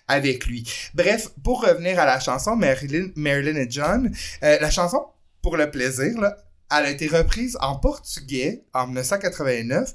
avec 0.07 0.45
lui. 0.47 0.67
Bref, 0.93 1.29
pour 1.43 1.61
revenir 1.63 1.99
à 1.99 2.05
la 2.05 2.19
chanson 2.19 2.55
Marilyn, 2.55 3.09
Marilyn 3.15 3.55
et 3.55 3.67
John, 3.69 4.11
euh, 4.43 4.57
la 4.59 4.71
chanson, 4.71 5.05
pour 5.41 5.55
le 5.57 5.69
plaisir, 5.69 6.19
là, 6.19 6.35
elle 6.71 6.85
a 6.85 6.89
été 6.91 7.07
reprise 7.07 7.57
en 7.61 7.75
portugais 7.77 8.63
en 8.73 8.87
1989 8.87 9.93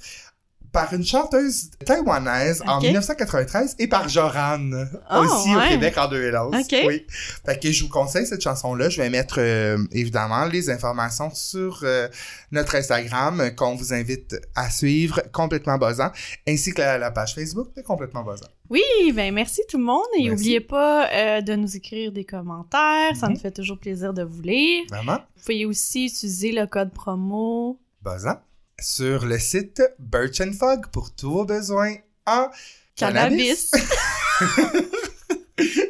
par 0.74 0.92
une 0.92 1.04
chanteuse 1.04 1.70
taïwanaise 1.86 2.62
en 2.66 2.76
Ok. 2.78 2.82
1993 2.84 3.76
et 3.78 3.86
par 3.88 4.08
Joran 4.10 4.70
Oh, 5.10 5.20
aussi 5.20 5.54
ouais. 5.54 5.64
au 5.64 5.68
Québec 5.70 5.96
en 5.96 6.08
2011. 6.08 6.54
Ok. 6.54 6.76
Oui. 6.86 7.06
Fait 7.46 7.58
que 7.58 7.72
je 7.72 7.84
vous 7.84 7.88
conseille 7.88 8.26
cette 8.26 8.42
chanson-là. 8.42 8.88
Je 8.90 9.00
vais 9.00 9.08
mettre 9.08 9.36
euh, 9.38 9.78
évidemment 9.92 10.44
les 10.44 10.68
informations 10.68 11.30
sur 11.32 11.80
euh, 11.84 12.08
notre 12.52 12.74
Instagram 12.74 13.40
euh, 13.40 13.50
qu'on 13.50 13.74
vous 13.76 13.94
invite 13.94 14.36
à 14.54 14.68
suivre 14.68 15.22
complètement 15.32 15.78
buzzant, 15.78 16.10
ainsi 16.46 16.72
que 16.74 16.80
la, 16.82 16.98
la 16.98 17.10
page 17.10 17.34
Facebook 17.34 17.68
de 17.76 17.80
complètement 17.82 18.22
buzzant. 18.24 18.48
Oui, 18.68 18.82
ben 19.14 19.32
merci 19.32 19.60
tout 19.68 19.78
le 19.78 19.84
monde. 19.84 20.02
Et 20.18 20.28
n'oubliez 20.28 20.60
pas 20.60 21.08
euh, 21.12 21.40
de 21.40 21.54
nous 21.54 21.76
écrire 21.76 22.10
des 22.12 22.24
commentaires. 22.24 23.14
Ça 23.14 23.28
Mhm. 23.28 23.34
nous 23.34 23.38
fait 23.40 23.50
toujours 23.52 23.78
plaisir 23.78 24.12
de 24.12 24.22
vous 24.24 24.42
lire. 24.42 24.82
Vraiment 24.90 25.18
Vous 25.36 25.42
pouvez 25.42 25.64
aussi 25.66 26.06
utiliser 26.06 26.50
le 26.52 26.66
code 26.66 26.92
promo. 26.92 27.78
buzzant 28.02 28.40
sur 28.80 29.26
le 29.26 29.38
site 29.38 29.82
Birch 29.98 30.40
and 30.40 30.52
Fog 30.58 30.86
pour 30.92 31.14
tous 31.14 31.30
vos 31.30 31.44
besoins 31.44 31.96
en 32.26 32.48
Cannabis. 32.96 33.70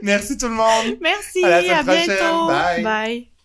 Merci 0.03 0.37
tout 0.37 0.49
le 0.49 0.55
monde. 0.55 0.99
Merci, 1.01 1.45
À 1.45 1.63
la 1.63 1.79
à, 1.79 1.83
bientôt. 1.83 2.47
Bye. 2.47 2.83
Bye. 2.83 3.29